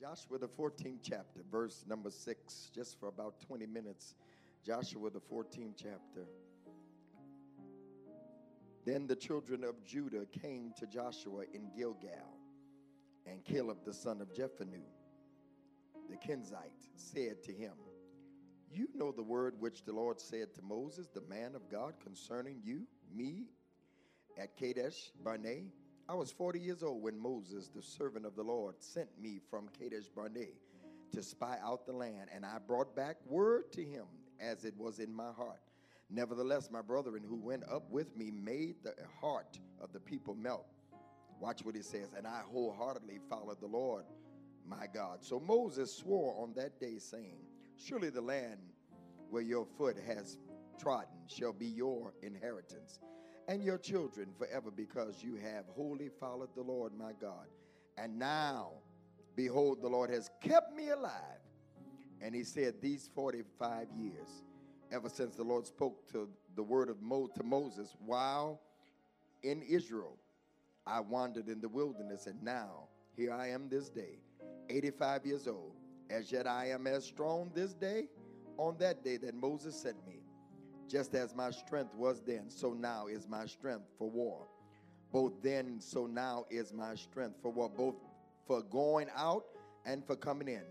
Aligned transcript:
Joshua, 0.00 0.38
the 0.38 0.48
14th 0.48 1.00
chapter, 1.02 1.40
verse 1.50 1.84
number 1.88 2.10
6, 2.10 2.70
just 2.72 3.00
for 3.00 3.08
about 3.08 3.40
20 3.40 3.66
minutes. 3.66 4.14
Joshua, 4.64 5.10
the 5.10 5.20
14th 5.20 5.74
chapter. 5.76 6.28
Then 8.84 9.08
the 9.08 9.16
children 9.16 9.64
of 9.64 9.84
Judah 9.84 10.24
came 10.26 10.72
to 10.78 10.86
Joshua 10.86 11.42
in 11.52 11.70
Gilgal, 11.76 12.38
and 13.26 13.44
Caleb, 13.44 13.78
the 13.84 13.92
son 13.92 14.20
of 14.20 14.32
Jephunneh, 14.32 14.86
the 16.08 16.16
Kenizzite, 16.16 16.90
said 16.94 17.42
to 17.42 17.52
him, 17.52 17.72
You 18.72 18.86
know 18.94 19.10
the 19.10 19.24
word 19.24 19.54
which 19.58 19.84
the 19.84 19.92
Lord 19.92 20.20
said 20.20 20.54
to 20.54 20.62
Moses, 20.62 21.08
the 21.08 21.22
man 21.22 21.56
of 21.56 21.68
God, 21.68 21.94
concerning 22.00 22.60
you, 22.62 22.86
me, 23.12 23.46
at 24.40 24.56
Kadesh 24.56 25.10
Barnea. 25.24 25.64
I 26.10 26.14
was 26.14 26.30
40 26.32 26.58
years 26.58 26.82
old 26.82 27.02
when 27.02 27.18
Moses, 27.18 27.68
the 27.68 27.82
servant 27.82 28.24
of 28.24 28.34
the 28.34 28.42
Lord, 28.42 28.76
sent 28.78 29.10
me 29.20 29.40
from 29.50 29.68
Kadesh 29.78 30.08
Barnea 30.08 30.54
to 31.12 31.22
spy 31.22 31.58
out 31.62 31.84
the 31.84 31.92
land, 31.92 32.30
and 32.34 32.46
I 32.46 32.56
brought 32.66 32.96
back 32.96 33.16
word 33.26 33.70
to 33.72 33.84
him 33.84 34.06
as 34.40 34.64
it 34.64 34.74
was 34.78 35.00
in 35.00 35.12
my 35.12 35.30
heart. 35.32 35.60
Nevertheless, 36.08 36.70
my 36.70 36.80
brethren 36.80 37.22
who 37.28 37.36
went 37.36 37.64
up 37.70 37.90
with 37.90 38.16
me 38.16 38.30
made 38.30 38.76
the 38.82 38.94
heart 39.20 39.58
of 39.82 39.92
the 39.92 40.00
people 40.00 40.34
melt. 40.34 40.66
Watch 41.40 41.62
what 41.62 41.74
he 41.74 41.82
says, 41.82 42.14
and 42.16 42.26
I 42.26 42.40
wholeheartedly 42.50 43.20
followed 43.28 43.60
the 43.60 43.66
Lord 43.66 44.04
my 44.66 44.86
God. 44.92 45.18
So 45.20 45.38
Moses 45.38 45.94
swore 45.94 46.34
on 46.42 46.54
that 46.54 46.80
day, 46.80 46.98
saying, 46.98 47.36
Surely 47.76 48.08
the 48.08 48.22
land 48.22 48.60
where 49.28 49.42
your 49.42 49.66
foot 49.76 49.98
has 50.06 50.38
trodden 50.80 51.18
shall 51.26 51.52
be 51.52 51.66
your 51.66 52.14
inheritance 52.22 53.00
and 53.48 53.64
your 53.64 53.78
children 53.78 54.28
forever, 54.38 54.70
because 54.70 55.24
you 55.24 55.36
have 55.36 55.64
wholly 55.74 56.10
followed 56.20 56.50
the 56.54 56.62
Lord 56.62 56.92
my 56.96 57.12
God. 57.18 57.46
And 57.96 58.18
now, 58.18 58.72
behold, 59.34 59.82
the 59.82 59.88
Lord 59.88 60.10
has 60.10 60.30
kept 60.42 60.76
me 60.76 60.90
alive. 60.90 61.12
And 62.20 62.34
he 62.34 62.44
said, 62.44 62.74
These 62.80 63.10
45 63.14 63.88
years, 63.96 64.28
ever 64.92 65.08
since 65.08 65.34
the 65.34 65.42
Lord 65.42 65.66
spoke 65.66 66.10
to 66.12 66.28
the 66.54 66.62
word 66.62 66.90
of 66.90 67.00
Mo, 67.00 67.28
to 67.34 67.42
Moses, 67.42 67.96
while 68.04 68.60
in 69.42 69.62
Israel, 69.62 70.18
I 70.86 71.00
wandered 71.00 71.48
in 71.48 71.60
the 71.60 71.68
wilderness, 71.68 72.26
and 72.26 72.42
now 72.42 72.88
here 73.16 73.32
I 73.32 73.48
am 73.48 73.68
this 73.68 73.88
day, 73.88 74.18
85 74.68 75.26
years 75.26 75.48
old. 75.48 75.72
As 76.10 76.32
yet 76.32 76.46
I 76.46 76.70
am 76.70 76.86
as 76.86 77.04
strong 77.04 77.50
this 77.54 77.74
day 77.74 78.08
on 78.56 78.76
that 78.78 79.04
day 79.04 79.16
that 79.18 79.34
Moses 79.34 79.80
sent 79.80 79.96
me. 80.06 80.17
Just 80.88 81.14
as 81.14 81.34
my 81.34 81.50
strength 81.50 81.94
was 81.94 82.22
then, 82.26 82.48
so 82.48 82.72
now 82.72 83.08
is 83.08 83.28
my 83.28 83.44
strength 83.44 83.84
for 83.98 84.08
war. 84.08 84.46
Both 85.12 85.42
then, 85.42 85.80
so 85.80 86.06
now 86.06 86.46
is 86.50 86.72
my 86.72 86.94
strength 86.94 87.36
for 87.42 87.52
war, 87.52 87.68
both 87.68 87.96
for 88.46 88.62
going 88.62 89.08
out 89.14 89.44
and 89.84 90.04
for 90.06 90.16
coming 90.16 90.48
in. 90.48 90.64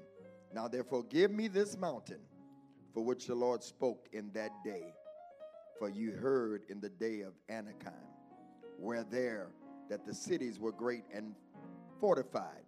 Now, 0.54 0.68
therefore, 0.68 1.04
give 1.04 1.30
me 1.32 1.48
this 1.48 1.78
mountain 1.78 2.20
for 2.94 3.04
which 3.04 3.28
the 3.28 3.36
Lord 3.36 3.64
spoke 3.64 4.08
in 4.12 4.32
that 4.34 4.50
day. 4.64 4.94
For 5.78 5.90
you 5.90 6.14
heard 6.14 6.64
in 6.70 6.80
the 6.80 6.90
day 6.90 7.22
of 7.22 7.34
Anakim, 7.48 7.94
where 8.80 9.04
there 9.04 9.50
that 9.90 10.06
the 10.08 10.16
cities 10.16 10.60
were 10.60 10.72
great 10.72 11.04
and 11.14 11.36
fortified. 12.00 12.66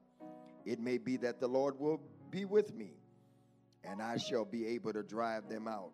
It 0.65 0.79
may 0.79 0.99
be 0.99 1.17
that 1.17 1.39
the 1.39 1.47
Lord 1.47 1.79
will 1.79 1.99
be 2.29 2.45
with 2.45 2.75
me, 2.75 2.91
and 3.83 4.03
I 4.03 4.17
shall 4.17 4.45
be 4.45 4.67
able 4.67 4.93
to 4.93 5.01
drive 5.01 5.49
them 5.49 5.67
out 5.67 5.91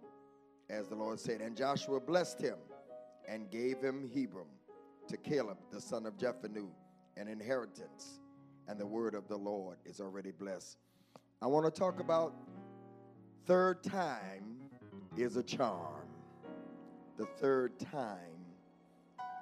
as 0.69 0.88
the 0.88 0.95
Lord 0.95 1.19
said. 1.19 1.41
And 1.41 1.55
Joshua 1.55 1.99
blessed 1.99 2.41
him 2.41 2.58
and 3.27 3.49
gave 3.49 3.81
him 3.81 4.09
Hebron 4.13 4.47
to 5.08 5.17
Caleb, 5.17 5.58
the 5.71 5.81
son 5.81 6.05
of 6.05 6.17
Jephunneh, 6.17 6.69
an 7.17 7.27
inheritance. 7.27 8.19
And 8.67 8.80
the 8.80 8.88
word 8.88 9.13
of 9.13 9.27
the 9.27 9.38
Lord 9.38 9.77
is 9.86 9.99
already 9.99 10.31
blessed. 10.31 10.77
I 11.41 11.47
want 11.47 11.71
to 11.71 11.80
talk 11.80 11.99
about 11.99 12.33
third 13.45 13.83
time 13.83 14.58
is 15.16 15.38
a 15.38 15.43
charm. 15.43 16.08
The 17.17 17.25
third 17.25 17.80
time 17.80 18.17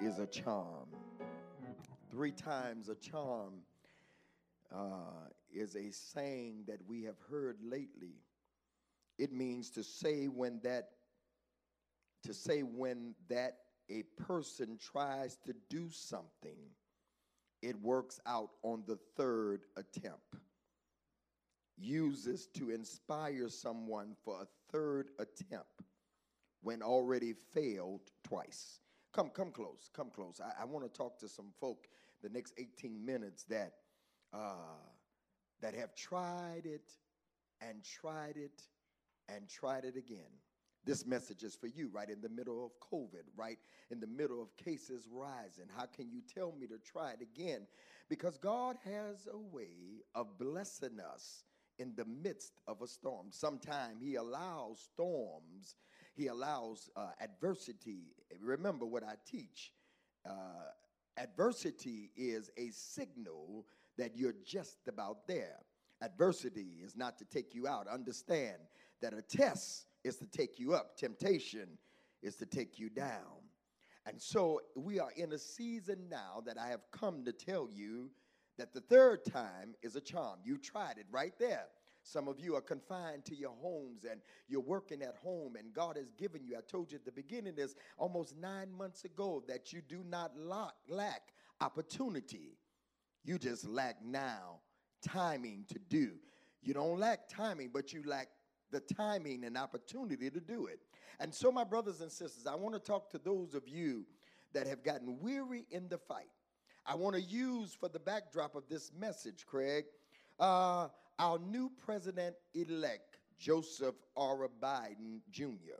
is 0.00 0.18
a 0.18 0.26
charm. 0.26 0.88
Three 2.10 2.32
times 2.32 2.88
a 2.88 2.94
charm 2.96 3.54
uh, 4.74 5.28
is 5.52 5.74
a 5.76 5.90
saying 5.90 6.64
that 6.66 6.78
we 6.86 7.02
have 7.04 7.16
heard 7.30 7.56
lately. 7.62 8.20
It 9.18 9.32
means 9.32 9.70
to 9.70 9.82
say 9.82 10.26
when 10.26 10.60
that 10.62 10.90
to 12.24 12.34
say 12.34 12.62
when 12.62 13.14
that 13.28 13.58
a 13.90 14.02
person 14.22 14.78
tries 14.78 15.36
to 15.46 15.54
do 15.68 15.88
something, 15.90 16.58
it 17.62 17.80
works 17.80 18.20
out 18.26 18.50
on 18.62 18.82
the 18.86 18.98
third 19.16 19.62
attempt. 19.76 20.36
Uses 21.76 22.46
to 22.54 22.70
inspire 22.70 23.48
someone 23.48 24.14
for 24.24 24.42
a 24.42 24.46
third 24.70 25.10
attempt 25.18 25.82
when 26.62 26.82
already 26.82 27.32
failed 27.32 28.00
twice. 28.22 28.80
Come, 29.12 29.30
come 29.30 29.50
close, 29.50 29.90
come 29.94 30.10
close. 30.10 30.40
I, 30.40 30.62
I 30.62 30.64
want 30.64 30.84
to 30.84 30.98
talk 30.98 31.18
to 31.20 31.28
some 31.28 31.52
folk 31.60 31.86
the 32.22 32.28
next 32.28 32.54
18 32.58 33.04
minutes 33.04 33.44
that 33.44 33.72
uh, 34.32 34.54
that 35.60 35.74
have 35.74 35.94
tried 35.94 36.62
it 36.64 36.90
and 37.60 37.82
tried 37.84 38.36
it 38.36 38.62
and 39.28 39.48
tried 39.48 39.84
it 39.84 39.96
again 39.96 40.32
this 40.84 41.06
message 41.06 41.42
is 41.42 41.54
for 41.54 41.66
you, 41.66 41.88
right 41.92 42.08
in 42.08 42.20
the 42.20 42.28
middle 42.28 42.64
of 42.64 42.72
COVID, 42.80 43.24
right 43.36 43.58
in 43.90 44.00
the 44.00 44.06
middle 44.06 44.42
of 44.42 44.56
cases 44.56 45.08
rising. 45.10 45.64
How 45.76 45.86
can 45.86 46.10
you 46.10 46.20
tell 46.34 46.54
me 46.58 46.66
to 46.66 46.78
try 46.78 47.12
it 47.12 47.22
again? 47.22 47.66
Because 48.08 48.36
God 48.36 48.76
has 48.84 49.28
a 49.32 49.38
way 49.38 50.02
of 50.14 50.38
blessing 50.38 51.00
us 51.00 51.44
in 51.78 51.92
the 51.96 52.04
midst 52.04 52.60
of 52.66 52.82
a 52.82 52.86
storm. 52.86 53.28
Sometimes 53.30 54.02
He 54.02 54.16
allows 54.16 54.88
storms, 54.92 55.76
He 56.14 56.26
allows 56.26 56.90
uh, 56.96 57.08
adversity. 57.20 58.14
Remember 58.40 58.84
what 58.86 59.02
I 59.02 59.14
teach. 59.26 59.72
Uh, 60.28 60.70
adversity 61.16 62.10
is 62.16 62.50
a 62.56 62.70
signal 62.70 63.66
that 63.96 64.16
you're 64.16 64.34
just 64.44 64.88
about 64.88 65.26
there. 65.26 65.60
Adversity 66.02 66.80
is 66.84 66.96
not 66.96 67.18
to 67.18 67.24
take 67.24 67.54
you 67.54 67.66
out. 67.66 67.88
Understand 67.88 68.56
that 69.00 69.14
a 69.14 69.22
test 69.22 69.86
is 70.04 70.16
to 70.16 70.26
take 70.26 70.58
you 70.58 70.74
up, 70.74 70.96
temptation 70.96 71.68
is 72.22 72.36
to 72.36 72.46
take 72.46 72.78
you 72.78 72.88
down. 72.88 73.42
And 74.06 74.20
so 74.20 74.60
we 74.76 75.00
are 75.00 75.10
in 75.16 75.32
a 75.32 75.38
season 75.38 76.08
now 76.10 76.42
that 76.46 76.58
I 76.58 76.68
have 76.68 76.82
come 76.92 77.24
to 77.24 77.32
tell 77.32 77.68
you 77.72 78.10
that 78.58 78.72
the 78.72 78.80
third 78.80 79.24
time 79.24 79.74
is 79.82 79.96
a 79.96 80.00
charm. 80.00 80.40
You 80.44 80.58
tried 80.58 80.98
it 80.98 81.06
right 81.10 81.32
there. 81.38 81.66
Some 82.02 82.28
of 82.28 82.38
you 82.38 82.54
are 82.54 82.60
confined 82.60 83.24
to 83.24 83.34
your 83.34 83.54
homes 83.62 84.04
and 84.04 84.20
you're 84.46 84.60
working 84.60 85.00
at 85.02 85.16
home, 85.16 85.56
and 85.56 85.72
God 85.72 85.96
has 85.96 86.12
given 86.12 86.44
you. 86.44 86.54
I 86.56 86.60
told 86.60 86.92
you 86.92 86.98
at 86.98 87.04
the 87.06 87.12
beginning, 87.12 87.54
this 87.54 87.74
almost 87.96 88.36
nine 88.36 88.70
months 88.70 89.06
ago, 89.06 89.42
that 89.48 89.72
you 89.72 89.80
do 89.80 90.04
not 90.06 90.32
lack 90.86 91.32
opportunity. 91.62 92.58
You 93.24 93.38
just 93.38 93.66
lack 93.66 94.04
now 94.04 94.60
timing 95.02 95.64
to 95.70 95.78
do. 95.78 96.12
You 96.62 96.74
don't 96.74 96.98
lack 96.98 97.26
timing, 97.26 97.70
but 97.72 97.94
you 97.94 98.02
lack 98.04 98.28
the 98.74 98.80
timing 98.80 99.44
and 99.44 99.56
opportunity 99.56 100.28
to 100.28 100.40
do 100.40 100.66
it. 100.66 100.80
And 101.20 101.32
so, 101.32 101.52
my 101.52 101.62
brothers 101.62 102.00
and 102.00 102.10
sisters, 102.10 102.44
I 102.46 102.56
want 102.56 102.74
to 102.74 102.80
talk 102.80 103.08
to 103.12 103.18
those 103.18 103.54
of 103.54 103.68
you 103.68 104.04
that 104.52 104.66
have 104.66 104.82
gotten 104.82 105.16
weary 105.20 105.64
in 105.70 105.88
the 105.88 105.96
fight. 105.96 106.30
I 106.84 106.96
want 106.96 107.14
to 107.14 107.22
use 107.22 107.72
for 107.72 107.88
the 107.88 108.00
backdrop 108.00 108.56
of 108.56 108.64
this 108.68 108.90
message, 108.98 109.46
Craig, 109.46 109.84
uh, 110.40 110.88
our 111.20 111.38
new 111.38 111.70
president 111.84 112.34
elect, 112.54 113.18
Joseph 113.38 113.94
R. 114.16 114.48
Biden 114.60 115.20
Jr. 115.30 115.78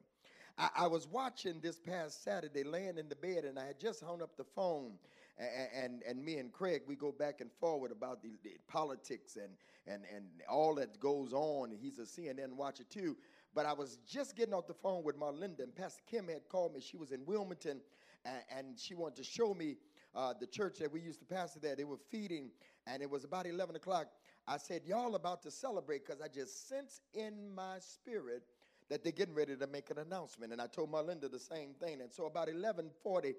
I, 0.56 0.68
I, 0.76 0.86
was 0.86 1.08
watching 1.08 1.58
this 1.60 1.80
past 1.80 2.22
Saturday, 2.22 2.62
laying 2.62 2.96
in 2.96 3.08
the 3.08 3.16
bed, 3.16 3.44
and 3.44 3.58
I 3.58 3.66
had 3.66 3.80
just 3.80 4.02
hung 4.02 4.22
up 4.22 4.36
the 4.36 4.44
phone 4.44 4.92
and, 5.38 6.02
and, 6.08 6.24
me 6.24 6.36
and 6.36 6.52
Craig, 6.52 6.82
we 6.86 6.94
go 6.94 7.10
back 7.10 7.40
and 7.40 7.50
forward 7.60 7.90
about 7.90 8.22
the, 8.22 8.30
the, 8.42 8.52
politics 8.68 9.36
and, 9.36 9.52
and, 9.86 10.04
and 10.14 10.26
all 10.48 10.74
that 10.76 11.00
goes 11.00 11.32
on. 11.32 11.70
He's 11.70 11.98
a 11.98 12.02
CNN 12.02 12.52
watcher 12.52 12.84
too. 12.84 13.16
But 13.54 13.66
I 13.66 13.72
was 13.72 13.98
just 14.06 14.36
getting 14.36 14.54
off 14.54 14.66
the 14.66 14.74
phone 14.74 15.04
with 15.04 15.18
Marlinda, 15.18 15.60
and 15.60 15.74
Pastor 15.74 16.02
Kim 16.08 16.28
had 16.28 16.48
called 16.48 16.74
me. 16.74 16.80
She 16.80 16.96
was 16.96 17.12
in 17.12 17.24
Wilmington, 17.24 17.80
and, 18.24 18.42
and 18.56 18.78
she 18.78 18.94
wanted 18.94 19.16
to 19.16 19.24
show 19.24 19.54
me 19.54 19.76
uh, 20.14 20.34
the 20.38 20.46
church 20.46 20.78
that 20.78 20.90
we 20.90 21.00
used 21.00 21.20
to 21.20 21.24
pastor 21.24 21.60
there. 21.60 21.76
They 21.76 21.84
were 21.84 21.98
feeding, 22.10 22.50
and 22.86 23.02
it 23.02 23.10
was 23.10 23.24
about 23.24 23.46
11 23.46 23.76
o'clock. 23.76 24.06
I 24.46 24.58
said, 24.58 24.82
Y'all 24.84 25.14
about 25.14 25.42
to 25.42 25.50
celebrate 25.50 26.06
because 26.06 26.20
I 26.20 26.28
just 26.28 26.68
sense 26.68 27.00
in 27.12 27.54
my 27.54 27.78
spirit 27.78 28.42
that 28.90 29.02
they're 29.02 29.12
getting 29.12 29.34
ready 29.34 29.56
to 29.56 29.66
make 29.66 29.90
an 29.90 29.98
announcement. 29.98 30.52
And 30.52 30.60
I 30.60 30.66
told 30.66 30.92
Marlinda 30.92 31.30
the 31.30 31.38
same 31.38 31.74
thing. 31.80 32.00
And 32.02 32.12
so 32.12 32.26
about 32.26 32.48
1140, 32.48 33.34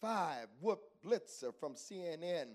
Five, 0.00 0.46
Wolf 0.60 0.80
Blitzer 1.04 1.52
from 1.58 1.74
CNN 1.74 2.46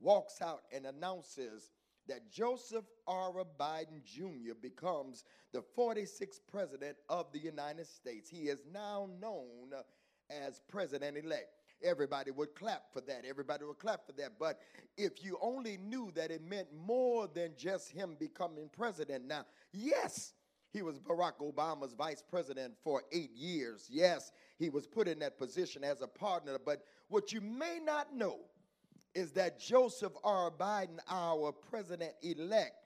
walks 0.00 0.42
out 0.42 0.62
and 0.74 0.86
announces 0.86 1.70
that 2.08 2.30
Joseph 2.30 2.84
R. 3.06 3.32
Biden 3.60 4.02
Jr. 4.04 4.54
becomes 4.60 5.24
the 5.52 5.62
46th 5.76 6.40
president 6.50 6.96
of 7.08 7.30
the 7.32 7.38
United 7.38 7.86
States. 7.86 8.28
He 8.28 8.48
is 8.48 8.60
now 8.72 9.08
known 9.20 9.72
as 10.30 10.60
president 10.68 11.16
elect. 11.16 11.48
everybody 11.84 12.30
would 12.30 12.54
clap 12.54 12.92
for 12.92 13.00
that. 13.02 13.24
Everybody 13.28 13.64
would 13.64 13.78
clap 13.78 14.04
for 14.04 14.12
that. 14.12 14.32
But 14.38 14.58
if 14.96 15.24
you 15.24 15.38
only 15.40 15.76
knew 15.76 16.10
that 16.16 16.30
it 16.30 16.42
meant 16.42 16.68
more 16.74 17.28
than 17.32 17.52
just 17.56 17.90
him 17.90 18.16
becoming 18.18 18.68
president. 18.76 19.26
Now, 19.26 19.44
yes, 19.72 20.32
he 20.72 20.82
was 20.82 20.98
Barack 20.98 21.38
Obama's 21.40 21.94
vice 21.94 22.22
president 22.28 22.74
for 22.82 23.02
eight 23.12 23.32
years. 23.34 23.88
Yes, 23.90 24.32
he 24.58 24.70
was 24.70 24.86
put 24.86 25.08
in 25.08 25.18
that 25.20 25.38
position 25.38 25.82
as 25.82 26.02
a 26.02 26.06
partner. 26.06 26.58
But 26.64 26.82
what 27.08 27.32
you 27.32 27.40
may 27.40 27.78
not 27.82 28.14
know 28.14 28.38
is 29.14 29.32
that 29.32 29.58
Joseph 29.58 30.12
R. 30.22 30.50
Biden, 30.50 30.98
our 31.08 31.52
president 31.52 32.12
elect, 32.22 32.84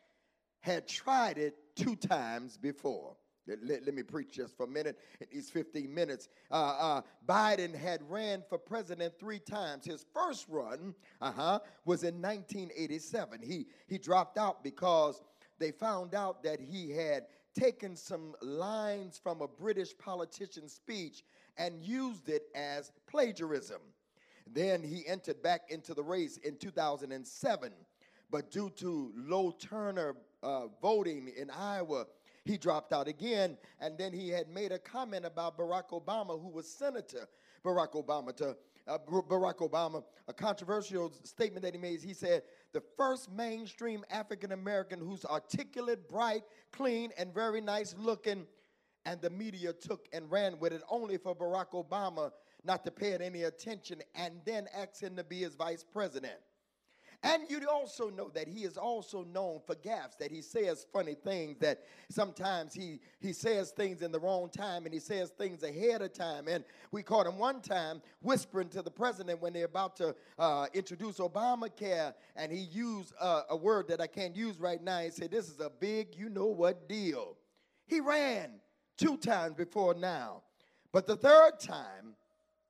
had 0.61 0.87
tried 0.87 1.39
it 1.39 1.57
two 1.75 1.97
times 1.97 2.57
before. 2.57 3.17
Let, 3.47 3.85
let, 3.85 3.95
me 3.95 4.05
preach 4.05 4.35
just 4.35 4.57
for 4.57 4.67
a 4.67 4.69
minute 4.69 4.97
in 5.21 5.27
these 5.33 5.51
15 5.51 5.93
minutes. 5.93 6.29
Uh, 6.49 6.77
uh, 6.79 7.03
Biden 7.27 7.75
had 7.75 8.01
ran 8.09 8.45
for 8.49 8.57
president 8.57 9.15
three 9.19 9.41
times. 9.41 9.85
His 9.85 10.07
first 10.15 10.47
run 10.49 10.95
uh-huh, 11.21 11.59
was 11.85 12.05
in 12.05 12.23
1987. 12.23 13.41
He, 13.43 13.67
he 13.89 13.99
dropped 13.99 14.39
out 14.39 14.63
because 14.63 15.21
they 15.59 15.73
found 15.73 16.15
out 16.15 16.45
that 16.45 16.61
he 16.61 16.91
had 16.91 17.25
taken 17.59 17.97
some 17.97 18.35
lines 18.41 19.21
from 19.23 19.43
a 19.43 19.49
British 19.49 19.97
politician's 19.99 20.73
speech 20.73 21.25
and 21.57 21.83
used 21.83 22.29
it 22.29 22.45
as 22.55 22.93
plagiarism. 23.07 23.81
Then 24.47 24.83
he 24.83 25.07
entered 25.07 25.43
back 25.43 25.63
into 25.71 25.95
the 25.95 26.03
race 26.03 26.39
in 26.39 26.57
2007, 26.57 27.73
but 28.31 28.51
due 28.51 28.71
to 28.77 29.13
low 29.17 29.53
turner 29.53 30.17
uh, 30.43 30.67
voting 30.81 31.31
in 31.37 31.51
Iowa, 31.51 32.07
he 32.45 32.57
dropped 32.57 32.93
out 32.93 33.09
again. 33.09 33.57
And 33.81 33.97
then 33.97 34.13
he 34.13 34.29
had 34.29 34.49
made 34.49 34.73
a 34.73 34.79
comment 34.79 35.25
about 35.25 35.57
Barack 35.57 35.91
Obama, 35.91 36.41
who 36.41 36.49
was 36.49 36.69
Senator 36.69 37.29
Barack 37.65 37.93
Obama, 37.93 38.35
to 38.37 38.57
uh, 38.87 38.99
Barack 38.99 39.59
Obama, 39.59 40.03
a 40.29 40.33
controversial 40.33 41.13
statement 41.25 41.65
that 41.65 41.75
he 41.75 41.81
made. 41.81 42.03
He 42.03 42.15
said, 42.15 42.43
the 42.73 42.83
first 42.97 43.31
mainstream 43.31 44.05
African 44.11 44.53
American 44.53 45.01
who's 45.01 45.25
articulate, 45.25 46.09
bright, 46.09 46.43
clean, 46.73 47.11
and 47.19 47.33
very 47.33 47.61
nice 47.61 47.95
looking. 47.99 48.47
And 49.05 49.21
the 49.21 49.31
media 49.31 49.73
took 49.73 50.07
and 50.13 50.31
ran 50.31 50.59
with 50.61 50.73
it 50.73 50.83
only 50.89 51.17
for 51.17 51.35
Barack 51.35 51.71
Obama 51.73 52.31
not 52.65 52.85
to 52.85 52.91
pay 52.91 53.11
it 53.11 53.21
any 53.21 53.43
attention 53.43 54.01
and 54.15 54.35
then 54.45 54.69
asked 54.77 55.03
him 55.03 55.17
to 55.17 55.25
be 55.25 55.41
his 55.41 55.55
vice 55.55 55.85
president. 55.85 56.35
And 57.25 57.45
you 57.49 57.61
also 57.71 58.11
know 58.11 58.31
that 58.31 58.49
he 58.49 58.65
is 58.65 58.77
also 58.77 59.23
known 59.23 59.61
for 59.65 59.77
gaffes, 59.77 60.19
that 60.19 60.33
he 60.33 60.43
says 60.43 60.87
funny 60.93 61.15
things, 61.15 61.57
that 61.61 61.85
sometimes 62.09 62.75
he, 62.75 62.99
he 63.21 63.33
says 63.33 63.71
things 63.71 64.03
in 64.03 64.11
the 64.11 64.19
wrong 64.19 64.49
time 64.49 64.87
and 64.87 64.93
he 64.93 64.99
says 64.99 65.31
things 65.31 65.63
ahead 65.63 66.03
of 66.03 66.13
time. 66.13 66.49
And 66.49 66.65
we 66.91 67.05
caught 67.05 67.29
him 67.29 67.39
one 67.39 67.61
time 67.61 68.03
whispering 68.23 68.69
to 68.71 68.83
the 68.83 68.91
president 68.91 69.41
when 69.41 69.53
they're 69.53 69.67
about 69.67 69.95
to 69.97 70.17
uh, 70.37 70.67
introduce 70.75 71.19
Obamacare, 71.19 72.13
and 72.35 72.51
he 72.51 72.59
used 72.59 73.15
uh, 73.21 73.43
a 73.51 73.57
word 73.57 73.87
that 73.89 74.01
I 74.01 74.09
can't 74.09 74.35
use 74.35 74.59
right 74.59 74.83
now. 74.83 74.99
He 75.01 75.11
said, 75.11 75.31
This 75.31 75.49
is 75.49 75.61
a 75.61 75.71
big, 75.71 76.17
you 76.17 76.29
know 76.29 76.47
what 76.47 76.89
deal. 76.89 77.37
He 77.87 78.01
ran 78.01 78.51
two 78.97 79.17
times 79.17 79.55
before 79.55 79.95
now. 79.95 80.43
But 80.93 81.07
the 81.07 81.17
third 81.17 81.61
time, 81.61 82.17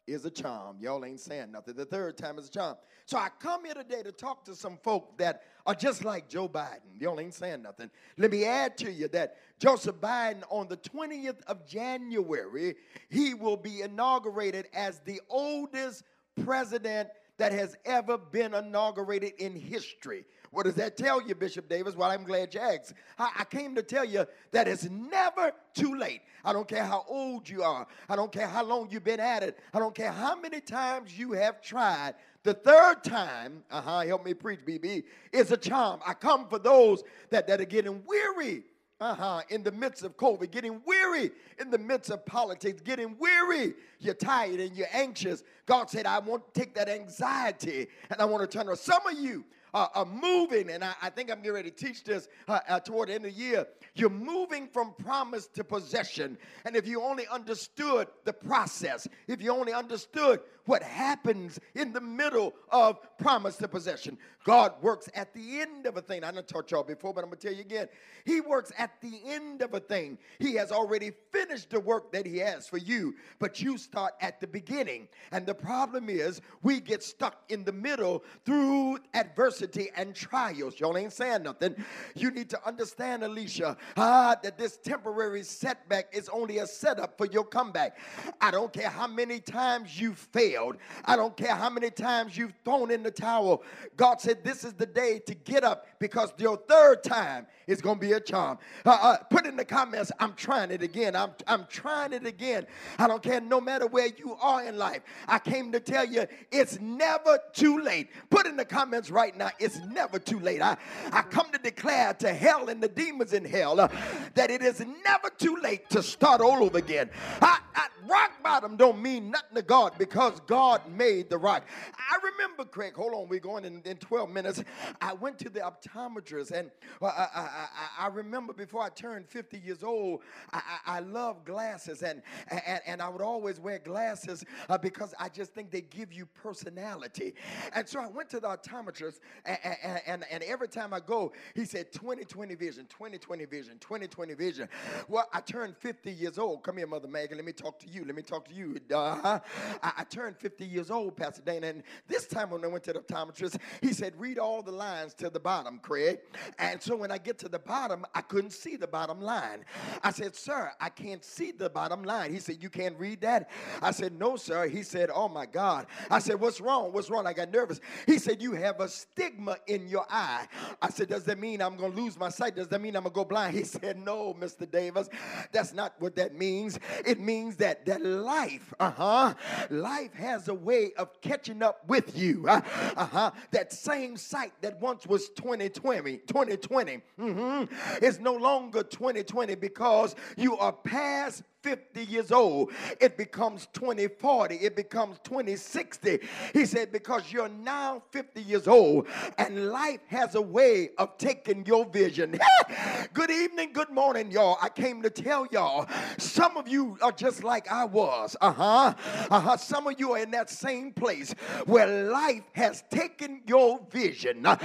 is 0.07 0.25
a 0.25 0.31
charm. 0.31 0.77
Y'all 0.81 1.05
ain't 1.05 1.21
saying 1.21 1.53
nothing. 1.53 1.75
The 1.75 1.85
third 1.85 2.17
time 2.17 2.39
is 2.39 2.49
a 2.49 2.51
charm. 2.51 2.77
So 3.07 3.19
I 3.19 3.29
come 3.39 3.65
here 3.65 3.75
today 3.75 4.03
to 4.03 4.13
talk 4.13 4.45
to 4.47 4.55
some 4.55 4.79
folk 4.83 5.17
that 5.19 5.43
are 5.67 5.75
just 5.75 6.05
like 6.05 6.29
Joe 6.29 6.49
Biden. 6.49 6.81
Y'all 6.99 7.21
ain't 7.21 7.35
saying 7.35 7.63
nothing. 7.63 7.91
Let 8.19 8.31
me 8.31 8.45
add 8.45 8.77
to 8.79 8.93
you 8.93 9.09
that 9.09 9.37
Joseph 9.59 9.97
Biden, 9.97 10.43
on 10.51 10.69
the 10.69 10.77
20th 10.77 11.43
of 11.47 11.67
January, 11.67 12.75
he 13.11 13.35
will 13.35 13.57
be 13.57 13.83
inaugurated 13.83 14.69
as 14.75 15.01
the 15.01 15.21
oldest 15.29 16.03
president 16.45 17.09
that 17.39 17.53
has 17.53 17.77
ever 17.85 18.19
been 18.19 18.55
inaugurated 18.55 19.33
in 19.39 19.55
history. 19.55 20.25
What 20.53 20.67
does 20.67 20.75
that 20.75 20.99
tell 20.99 21.27
you, 21.27 21.35
Bishop 21.35 21.67
Davis? 21.67 21.97
Well, 21.97 22.11
I'm 22.11 22.25
glad 22.25 22.53
you 22.53 22.61
asked. 22.61 22.93
I, 23.19 23.45
came 23.45 23.75
to 23.75 23.83
tell 23.83 24.05
you 24.05 24.27
that 24.51 24.69
it's 24.69 24.85
never 24.85 25.53
too 25.73 25.97
late. 25.97 26.21
I 26.45 26.53
don't 26.53 26.69
care 26.69 26.85
how 26.85 27.07
old 27.09 27.49
you 27.49 27.63
are. 27.63 27.87
I 28.07 28.17
don't 28.17 28.31
care 28.31 28.47
how 28.47 28.63
long 28.63 28.89
you've 28.91 29.03
been 29.03 29.19
at 29.19 29.43
it. 29.43 29.59
I 29.73 29.79
don't 29.79 29.95
care 29.95 30.13
how 30.13 30.39
many 30.39 30.61
times 30.61 31.19
you 31.19 31.33
have 31.33 31.63
tried. 31.63 32.17
The 32.43 32.53
third 32.53 33.03
time, 33.03 33.65
uh-huh, 33.71 34.01
help 34.01 34.27
me 34.27 34.35
preach, 34.35 34.61
BB, 34.67 35.05
is 35.33 35.53
a 35.53 35.57
charm. 35.57 36.01
I 36.07 36.13
come 36.13 36.47
for 36.49 36.59
those 36.59 37.03
that, 37.31 37.47
that 37.47 37.59
are 37.63 37.65
getting 37.65 38.03
weary 38.07 38.65
uh-huh, 39.01 39.41
in 39.49 39.63
the 39.63 39.73
midst 39.73 40.05
of 40.05 40.19
COVID, 40.19 40.51
getting 40.51 40.83
weary 40.85 41.31
in 41.61 41.71
the 41.71 41.79
midst 41.79 42.11
of 42.11 42.27
politics, 42.27 42.83
getting 42.83 43.17
weary. 43.19 43.73
You're 44.01 44.13
tired 44.13 44.61
and 44.61 44.77
you're 44.77 44.87
anxious. 44.93 45.45
God 45.65 45.89
said, 45.89 46.05
I 46.05 46.19
want 46.19 46.53
to 46.53 46.61
take 46.61 46.75
that 46.75 46.91
anxiety 46.91 47.87
and 48.11 48.21
I 48.21 48.27
want 48.27 48.49
to 48.49 48.59
turn 48.59 48.69
around. 48.69 48.77
Some 48.77 49.07
of 49.07 49.19
you 49.19 49.47
uh, 49.75 49.89
are 49.95 50.05
moving, 50.05 50.71
and 50.71 50.85
I, 50.85 50.95
I, 51.01 51.11
think 51.11 51.31
I'm 51.31 51.39
getting 51.39 51.55
ready 51.55 51.71
to 51.71 51.77
teach 51.77 52.05
this 52.05 52.29
uh, 52.47 52.61
uh, 52.69 52.81
toward 52.81 53.09
the 53.09 53.15
end 53.15 53.25
of 53.25 53.35
the 53.35 53.39
year. 53.39 53.67
You're 53.95 54.11
moving 54.11 54.69
from 54.69 54.93
promise 55.03 55.47
to 55.49 55.65
possession. 55.65 56.37
And 56.65 56.77
if 56.77 56.87
you 56.87 57.03
only 57.03 57.27
understood 57.29 58.09
the 58.25 58.33
process, 58.33 59.09
if 59.29 59.41
you 59.43 59.51
only 59.51 59.73
understood 59.73 60.41
what 60.67 60.83
happens 60.83 61.59
in 61.75 61.93
the 61.93 62.01
middle 62.01 62.55
of 62.71 62.99
promise 63.19 63.57
to 63.57 63.69
possession, 63.69 64.17
God 64.45 64.75
works 64.83 65.09
at 65.15 65.33
the 65.35 65.61
end 65.61 65.87
of 65.87 65.97
a 65.97 66.03
thing. 66.03 66.23
I 66.23 66.31
done 66.31 66.45
taught 66.45 66.71
y'all 66.71 66.83
before, 66.83 67.15
but 67.15 67.25
I'm 67.25 67.31
gonna 67.31 67.41
tell 67.41 67.53
you 67.53 67.61
again. 67.61 67.89
He 68.25 68.41
works 68.41 68.73
at 68.79 69.01
the 69.01 69.21
end 69.25 69.63
of 69.63 69.75
a 69.75 69.81
thing. 69.81 70.19
He 70.39 70.55
has 70.55 70.71
already 70.71 71.13
finished 71.31 71.71
the 71.71 71.81
work 71.81 72.13
that 72.13 72.27
He 72.27 72.39
has 72.39 72.69
for 72.69 72.79
you, 72.79 73.15
but 73.39 73.61
you 73.61 73.79
start 73.79 74.15
at 74.21 74.41
the 74.41 74.47
beginning. 74.47 75.09
And 75.33 75.47
the 75.47 75.55
problem 75.55 76.09
is, 76.09 76.41
we 76.63 76.81
get 76.81 77.03
stuck 77.03 77.43
in 77.49 77.65
the 77.65 77.73
middle 77.73 78.23
through 78.45 78.99
adversity 79.15 79.62
and 79.97 80.15
trials. 80.15 80.81
Y'all 80.81 80.97
ain't 80.97 81.13
saying 81.13 81.45
nothing. 81.45 81.77
You 82.17 82.33
need 82.33 82.51
to 82.51 82.67
understand, 82.67 83.23
Alicia, 83.23 83.77
ah, 83.97 84.37
that 84.43 84.59
this 84.59 84.77
temporary 84.77 85.45
setback 85.45 86.07
is 86.13 86.29
only 86.29 86.59
a 86.59 86.67
setup 86.67 87.17
for 87.17 87.27
your 87.27 87.45
comeback. 87.45 87.97
I 88.41 88.51
don't 88.51 88.73
care 88.73 88.91
how 88.91 89.07
many 89.07 89.39
times 89.39 90.01
you 90.01 90.15
failed, 90.15 90.79
I 91.05 91.15
don't 91.15 91.37
care 91.37 91.55
how 91.55 91.71
many 91.71 91.91
times 91.91 92.37
you've 92.37 92.55
thrown 92.65 92.91
in 92.91 93.05
the 93.05 93.11
towel. 93.11 93.63
God 93.97 94.21
said, 94.21 94.33
said, 94.33 94.45
This 94.45 94.65
is 94.65 94.73
the 94.75 94.87
day 94.87 95.19
to 95.27 95.35
get 95.35 95.65
up 95.65 95.87
because 95.99 96.33
your 96.39 96.57
third 96.57 97.03
time 97.03 97.47
is 97.67 97.81
going 97.81 97.97
to 97.97 98.01
be 98.01 98.13
a 98.13 98.21
charm. 98.21 98.59
Uh, 98.85 98.99
uh, 99.01 99.17
put 99.31 99.47
in 99.47 99.57
the 99.57 99.65
comments, 99.65 100.11
I'm 100.19 100.35
trying 100.35 100.71
it 100.71 100.83
again. 100.83 101.15
I'm, 101.15 101.31
I'm 101.47 101.67
trying 101.69 102.13
it 102.13 102.27
again. 102.27 102.67
I 102.99 103.07
don't 103.07 103.23
care, 103.23 103.41
no 103.41 103.61
matter 103.61 103.87
where 103.87 104.09
you 104.09 104.35
are 104.41 104.65
in 104.65 104.77
life. 104.79 105.03
I 105.29 105.39
came 105.39 105.73
to 105.73 105.81
tell 105.81 106.07
you, 106.07 106.27
it's 106.51 106.81
never 106.81 107.39
too 107.53 107.81
late. 107.81 108.11
Put 108.31 108.47
in 108.47 108.57
the 108.57 108.65
comments 108.65 109.11
right 109.11 109.37
now, 109.37 109.51
it's 109.59 109.79
never 109.81 110.19
too 110.19 110.39
late. 110.39 110.63
I, 110.63 110.77
I 111.13 111.23
come 111.23 111.51
to 111.53 111.59
declare 111.59 112.15
to 112.15 112.33
hell 112.33 112.69
and 112.69 112.83
the 112.83 112.89
demons 112.89 113.33
in 113.33 113.45
hell 113.45 113.81
uh, 113.81 113.89
that 114.35 114.51
it 114.51 114.63
is 114.63 114.81
never 115.05 115.31
too 115.39 115.57
late 115.63 115.89
to 115.91 116.03
start 116.03 116.41
all 116.41 116.63
over 116.63 116.79
again. 116.79 117.11
I, 117.41 117.59
I, 117.75 117.87
rock 118.07 118.43
bottom 118.43 118.77
don't 118.77 119.01
mean 119.01 119.31
nothing 119.31 119.57
to 119.57 119.63
God 119.63 119.95
because 119.99 120.41
God 120.41 120.83
made 120.91 121.31
the 121.31 121.39
rock. 121.39 121.67
I 121.97 122.19
remember, 122.23 122.65
Craig, 122.65 122.95
hold 122.95 123.15
on, 123.15 123.29
we're 123.29 123.41
going 123.41 123.65
in, 123.65 123.83
in 123.85 123.97
12 123.97 124.31
minutes. 124.31 124.63
I 125.01 125.13
went 125.13 125.39
to 125.41 125.49
the 125.49 125.61
optometrist, 125.61 126.51
and 126.51 126.71
I, 127.01 127.07
I, 127.07 127.29
I, 127.35 127.69
I 128.01 128.07
remember 128.09 128.53
before 128.53 128.83
I 128.83 128.89
turned 128.89 129.29
50 129.29 129.59
years 129.59 129.83
old, 129.83 130.21
I, 130.53 130.61
I, 130.87 131.01
love 131.01 131.45
glasses, 131.45 132.03
and, 132.03 132.23
and, 132.51 132.81
and 132.87 133.03
I 133.03 133.09
would 133.09 133.23
always 133.23 133.61
wear 133.61 133.79
glasses 133.79 134.45
uh, 134.69 134.79
because 134.79 135.15
I 135.19 135.29
just 135.29 135.53
think 135.55 135.71
they 135.71 135.83
give 135.83 136.13
you 136.13 136.27
personality. 136.27 137.35
And 137.75 137.89
so 137.89 138.01
I 138.01 138.09
went 138.09 138.31
to 138.31 138.41
the 138.41 138.49
optometrist, 138.49 139.21
and, 139.45 139.59
and, 140.07 140.25
and, 140.31 140.43
every 140.43 140.69
time 140.69 140.93
I 140.93 141.01
go, 141.01 141.33
he 141.55 141.65
said 141.65 141.93
2020 141.93 142.55
vision, 142.55 142.87
2020 142.89 143.45
vision, 143.47 143.79
2020 143.81 144.35
vision. 144.35 144.69
Well, 145.09 145.29
I 145.33 145.41
turned 145.41 145.77
50 145.77 146.11
years 146.13 146.39
old. 146.39 146.63
Come 146.63 146.79
here, 146.79 146.87
Mother 146.87 147.09
Megan, 147.09 147.37
let 147.39 147.47
me 147.47 147.53
talk 147.63 147.79
to 147.81 147.89
you. 147.89 148.05
Let 148.05 148.17
me 148.17 148.23
talk 148.23 148.49
to 148.49 148.55
you. 148.55 148.77
Uh-huh. 148.93 149.41
I, 149.83 149.93
I 149.99 150.05
turned 150.05 150.37
50 150.37 150.65
years 150.65 150.91
old, 150.91 151.17
Pastor 151.17 151.43
Dana, 151.43 151.69
and 151.69 151.83
this 152.09 152.27
time 152.27 152.51
when 152.51 152.65
I 152.65 152.67
went 152.67 152.85
to 152.85 152.93
the 152.93 153.01
optometrist, 153.01 153.59
he 153.81 153.93
said, 153.93 154.15
read 154.19 154.39
all 154.39 154.63
the 154.63 154.73
lines 154.73 155.15
to 155.15 155.31
the 155.31 155.41
bottom, 155.41 155.79
Craig. 155.79 156.19
And 156.59 156.83
so 156.83 156.97
when 156.97 157.11
I 157.11 157.19
get 157.19 157.39
to 157.41 157.49
the 157.49 157.59
bottom, 157.59 158.05
I 158.15 158.21
couldn't 158.21 158.53
see 158.53 158.77
the 158.77 158.87
bottom 158.87 159.21
line. 159.21 159.65
I 160.03 160.11
said, 160.11 160.35
Sir, 160.35 160.73
I 160.81 160.89
can't 160.89 161.25
see 161.25 161.53
the 161.53 161.71
bottom 161.71 162.03
line. 162.03 162.33
He 162.33 162.41
said, 162.41 162.63
You 162.63 162.71
can't 162.71 162.99
read 162.99 163.21
that? 163.21 163.51
I 163.81 163.93
said, 163.93 164.19
No, 164.19 164.37
sir. 164.37 164.69
He 164.69 164.83
said, 164.83 165.11
Oh 165.15 165.29
my 165.29 165.47
God. 165.47 165.87
I 166.11 166.19
said, 166.19 166.41
What's 166.41 166.61
wrong? 166.61 166.93
What's 166.93 167.11
wrong? 167.11 167.27
I 167.27 167.33
got 167.33 167.53
nervous. 167.53 167.81
He 168.07 168.19
said, 168.19 168.43
You 168.43 168.53
have 168.53 168.81
a 168.81 168.89
stigma 168.89 169.57
in 169.67 169.89
your 169.89 170.07
eye. 170.11 170.47
I 170.81 170.91
said, 170.91 171.09
Does 171.09 171.25
that 171.25 171.39
mean 171.39 171.63
I'm 171.63 171.77
going 171.77 171.93
to 171.93 172.01
lose 172.01 172.19
my 172.19 172.29
sight? 172.29 172.57
Does 172.57 172.69
that 172.69 172.81
mean 172.81 172.97
I'm 172.97 173.05
going 173.05 173.13
to 173.13 173.17
go 173.17 173.25
blind? 173.25 173.57
He 173.57 173.65
said, 173.65 173.99
No, 173.99 174.35
Mr. 174.35 174.69
Davis. 174.71 175.09
That's 175.53 175.73
not 175.73 175.95
what 175.99 176.17
that 176.17 176.35
means. 176.35 176.79
It 177.07 177.21
means 177.21 177.52
that, 177.57 177.87
that 177.87 178.03
life, 178.05 178.75
uh 178.79 178.91
huh, 178.91 179.35
life 179.71 180.13
has 180.15 180.49
a 180.49 180.55
way 180.55 180.93
of 180.97 181.21
catching 181.21 181.63
up 181.63 181.89
with 181.89 182.17
you. 182.17 182.47
Uh 182.49 182.61
huh. 182.97 183.31
That 183.51 183.73
same 183.73 184.13
same 184.13 184.17
sight 184.17 184.53
that 184.61 184.81
once 184.81 185.07
was 185.07 185.29
2020, 185.31 186.19
2020 186.19 187.01
mm-hmm, 187.21 188.05
is 188.05 188.19
no 188.21 188.35
longer 188.35 188.83
2020 188.83 189.55
because 189.55 190.17
you 190.37 190.57
are 190.57 190.73
past 190.73 191.43
50 191.63 192.05
years 192.05 192.33
old, 192.33 192.73
it 193.01 193.17
becomes 193.17 193.69
2040, 193.73 194.57
it 194.57 194.75
becomes 194.75 195.19
2060. 195.23 196.19
He 196.53 196.67
said, 196.67 196.91
Because 196.91 197.33
you're 197.33 197.49
now 197.49 198.03
50 198.11 198.43
years 198.43 198.67
old 198.67 199.07
and 199.39 199.69
life 199.69 200.01
has 200.09 200.35
a 200.35 200.41
way 200.41 200.91
of 200.99 201.17
taking 201.19 201.65
your 201.65 201.85
vision. 201.87 202.39
good 203.15 203.31
evening, 203.31 203.73
good 203.73 203.91
morning, 203.91 204.31
y'all. 204.31 204.59
I 204.61 204.69
came 204.69 205.03
to 205.03 205.11
tell 205.11 205.47
y'all, 205.53 205.89
some 206.19 206.57
of 206.57 206.67
you 206.67 206.99
are 207.01 207.13
just 207.13 207.45
like 207.45 207.71
I 207.71 207.85
was. 207.85 208.37
Uh 208.41 208.53
huh. 208.53 208.95
Uh 209.31 209.41
huh. 209.41 209.57
Some 209.57 209.87
of 209.87 209.99
you 209.99 210.13
are 210.13 210.19
in 210.19 210.33
that 210.33 210.51
same 210.51 210.93
place 210.93 211.33
where 211.67 212.11
life 212.11 212.43
has 212.55 212.83
taken 212.91 213.43
your 213.47 213.81
vision. 213.91 214.45
Uh, 214.45 214.57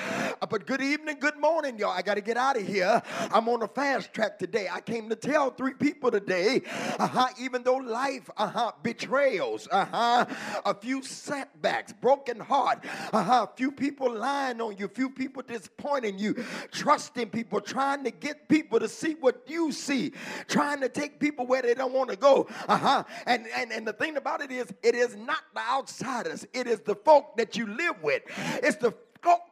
but 0.49 0.65
good 0.65 0.81
evening, 0.81 1.17
good 1.19 1.39
morning, 1.39 1.77
y'all. 1.77 1.91
I 1.91 2.01
got 2.01 2.15
to 2.15 2.21
get 2.21 2.37
out 2.37 2.57
of 2.57 2.65
here. 2.65 3.01
I'm 3.31 3.47
on 3.49 3.61
a 3.61 3.67
fast 3.67 4.13
track 4.13 4.39
today. 4.39 4.67
I 4.71 4.81
came 4.81 5.09
to 5.09 5.15
tell 5.15 5.51
three 5.51 5.73
people 5.73 6.09
today 6.09 6.61
uh-huh, 6.99 7.27
even 7.39 7.63
though 7.63 7.75
life, 7.75 8.29
uh-huh, 8.37 8.71
betrayals, 8.83 9.67
uh-huh, 9.71 10.25
a 10.65 10.73
few 10.73 11.03
setbacks, 11.03 11.93
broken 11.93 12.39
heart, 12.39 12.83
uh-huh, 13.13 13.47
a 13.49 13.55
few 13.55 13.71
people 13.71 14.13
lying 14.13 14.61
on 14.61 14.77
you, 14.77 14.87
few 14.87 15.09
people 15.09 15.43
disappointing 15.43 16.17
you, 16.17 16.33
trusting 16.71 17.29
people, 17.29 17.61
trying 17.61 18.03
to 18.03 18.11
get 18.11 18.47
people 18.47 18.79
to 18.79 18.87
see 18.87 19.15
what 19.19 19.43
you 19.47 19.71
see, 19.71 20.11
trying 20.47 20.79
to 20.81 20.89
take 20.89 21.19
people 21.19 21.45
where 21.45 21.61
they 21.61 21.73
don't 21.73 21.93
want 21.93 22.09
to 22.09 22.15
go, 22.15 22.47
uh-huh. 22.67 23.03
And, 23.25 23.47
and, 23.55 23.71
and 23.71 23.87
the 23.87 23.93
thing 23.93 24.17
about 24.17 24.41
it 24.41 24.51
is, 24.51 24.67
it 24.83 24.95
is 24.95 25.15
not 25.15 25.41
the 25.53 25.61
outsiders, 25.61 26.45
it 26.53 26.67
is 26.67 26.79
the 26.81 26.95
folk 26.95 27.37
that 27.37 27.55
you 27.57 27.67
live 27.67 28.01
with. 28.01 28.23
It's 28.63 28.77
the 28.77 28.91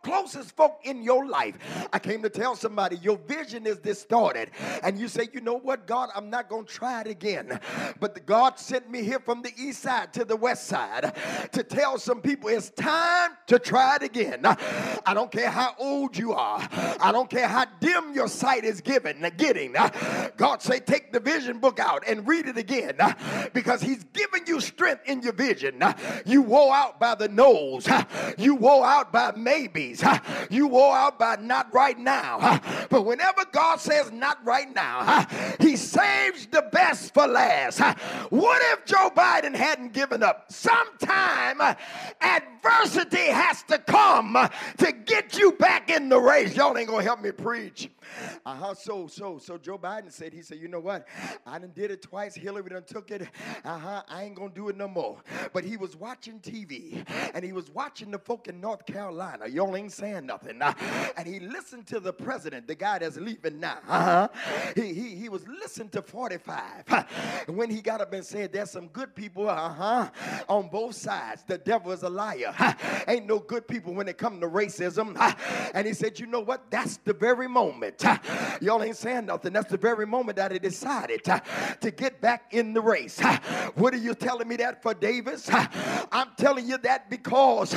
closest 0.03 0.55
folk 0.55 0.79
in 0.83 1.03
your 1.03 1.25
life. 1.25 1.57
I 1.91 1.99
came 1.99 2.21
to 2.23 2.29
tell 2.29 2.55
somebody 2.55 2.97
your 2.97 3.17
vision 3.17 3.65
is 3.65 3.77
distorted, 3.77 4.51
and 4.83 4.99
you 4.99 5.07
say, 5.07 5.27
you 5.33 5.41
know 5.41 5.57
what, 5.57 5.87
God, 5.87 6.09
I'm 6.15 6.29
not 6.29 6.49
going 6.49 6.65
to 6.65 6.71
try 6.71 7.01
it 7.01 7.07
again. 7.07 7.59
But 7.99 8.25
God 8.25 8.59
sent 8.59 8.89
me 8.89 9.03
here 9.03 9.19
from 9.19 9.41
the 9.41 9.51
east 9.57 9.81
side 9.81 10.13
to 10.13 10.25
the 10.25 10.35
west 10.35 10.67
side 10.67 11.15
to 11.51 11.63
tell 11.63 11.97
some 11.97 12.21
people 12.21 12.49
it's 12.49 12.69
time 12.71 13.31
to 13.47 13.59
try 13.59 13.95
it 13.97 14.03
again. 14.03 14.41
I 14.45 15.13
don't 15.13 15.31
care 15.31 15.49
how 15.49 15.75
old 15.77 16.17
you 16.17 16.33
are. 16.33 16.67
I 16.99 17.11
don't 17.11 17.29
care 17.29 17.47
how 17.47 17.65
dim 17.79 18.13
your 18.13 18.27
sight 18.27 18.63
is 18.63 18.81
given, 18.81 19.25
getting. 19.37 19.75
God 20.37 20.61
say, 20.61 20.79
take 20.79 21.11
the 21.11 21.19
vision 21.19 21.59
book 21.59 21.79
out 21.79 22.03
and 22.07 22.27
read 22.27 22.47
it 22.47 22.57
again 22.57 22.97
because 23.53 23.81
He's 23.81 24.03
giving 24.05 24.47
you 24.47 24.59
strength 24.61 25.01
in 25.07 25.21
your 25.21 25.33
vision. 25.33 25.83
You 26.25 26.41
wore 26.41 26.73
out 26.73 26.99
by 26.99 27.15
the 27.15 27.27
nose. 27.27 27.87
You 28.37 28.55
wore 28.55 28.85
out 28.85 29.11
by 29.11 29.33
maybe 29.35 29.64
babies. 29.67 30.03
You 30.49 30.67
wore 30.67 30.95
out 30.95 31.19
by 31.19 31.37
not 31.37 31.73
right 31.73 31.97
now. 31.97 32.61
But 32.89 33.03
whenever 33.03 33.45
God 33.51 33.79
says 33.79 34.11
not 34.11 34.43
right 34.45 34.73
now, 34.73 35.25
He 35.59 35.75
saves 35.75 36.45
the 36.47 36.63
best 36.71 37.13
for 37.13 37.27
last. 37.27 37.79
What 38.29 38.61
if 38.73 38.85
Joe 38.85 39.09
Biden 39.15 39.55
hadn't 39.55 39.93
given 39.93 40.23
up? 40.23 40.51
Sometime 40.51 41.75
adversity 42.21 43.27
has 43.27 43.63
to 43.63 43.77
come 43.79 44.37
to 44.77 44.91
get 44.91 45.37
you 45.37 45.53
back 45.53 45.89
in 45.89 46.09
the 46.09 46.19
race. 46.19 46.55
Y'all 46.55 46.77
ain't 46.77 46.89
gonna 46.89 47.03
help 47.03 47.21
me 47.21 47.31
preach. 47.31 47.89
Uh-huh. 48.45 48.73
So, 48.73 49.07
so, 49.07 49.37
so 49.37 49.57
Joe 49.57 49.77
Biden 49.77 50.11
said, 50.11 50.33
he 50.33 50.41
said, 50.41 50.59
you 50.59 50.67
know 50.67 50.79
what? 50.79 51.07
I 51.45 51.59
done 51.59 51.71
did 51.75 51.91
it 51.91 52.01
twice. 52.01 52.35
Hillary 52.35 52.69
done 52.69 52.83
took 52.83 53.11
it. 53.11 53.27
Uh-huh. 53.63 54.03
I 54.07 54.23
ain't 54.23 54.35
gonna 54.35 54.49
do 54.53 54.69
it 54.69 54.77
no 54.77 54.87
more. 54.87 55.17
But 55.53 55.63
he 55.63 55.77
was 55.77 55.95
watching 55.95 56.39
TV 56.39 57.05
and 57.33 57.43
he 57.43 57.53
was 57.53 57.69
watching 57.71 58.11
the 58.11 58.19
folk 58.19 58.47
in 58.47 58.59
North 58.61 58.85
Carolina. 58.85 59.45
Y'all 59.55 59.73
ain't 59.77 59.93
saying 59.93 60.25
nothing. 60.25 60.61
Uh, 60.61 60.73
and 61.15 61.25
he 61.25 61.39
listened 61.39 61.87
to 61.87 62.01
the 62.01 62.11
president, 62.11 62.67
the 62.67 62.75
guy 62.75 62.99
that's 62.99 63.15
leaving 63.15 63.57
now. 63.57 63.77
Uh-huh. 63.87 64.27
He, 64.75 64.93
he, 64.93 65.15
he 65.15 65.29
was 65.29 65.47
listening 65.47 65.87
to 65.89 66.01
45. 66.01 66.61
Uh, 66.89 67.03
when 67.47 67.69
he 67.69 67.81
got 67.81 68.01
up 68.01 68.11
and 68.11 68.25
said, 68.25 68.51
there's 68.51 68.69
some 68.69 68.87
good 68.89 69.15
people, 69.15 69.49
uh-huh, 69.49 70.09
on 70.49 70.67
both 70.67 70.95
sides. 70.95 71.43
The 71.47 71.57
devil 71.57 71.93
is 71.93 72.03
a 72.03 72.09
liar. 72.09 72.53
Uh, 72.59 72.73
ain't 73.07 73.27
no 73.27 73.39
good 73.39 73.65
people 73.65 73.93
when 73.93 74.09
it 74.09 74.17
comes 74.17 74.41
to 74.41 74.47
racism. 74.47 75.15
Uh, 75.17 75.31
and 75.73 75.87
he 75.87 75.93
said, 75.93 76.19
you 76.19 76.25
know 76.25 76.41
what? 76.41 76.69
That's 76.69 76.97
the 76.97 77.13
very 77.13 77.47
moment 77.47 78.03
Y'all 78.61 78.83
ain't 78.83 78.97
saying 78.97 79.27
nothing. 79.27 79.53
That's 79.53 79.71
the 79.71 79.77
very 79.77 80.05
moment 80.05 80.37
that 80.37 80.51
he 80.51 80.59
decided 80.59 81.23
to 81.23 81.91
get 81.91 82.19
back 82.19 82.53
in 82.53 82.73
the 82.73 82.81
race. 82.81 83.21
What 83.75 83.93
are 83.93 83.97
you 83.97 84.15
telling 84.15 84.47
me 84.47 84.55
that 84.57 84.81
for, 84.81 84.93
Davis? 84.93 85.49
I'm 86.11 86.29
telling 86.37 86.67
you 86.67 86.77
that 86.79 87.09
because 87.09 87.71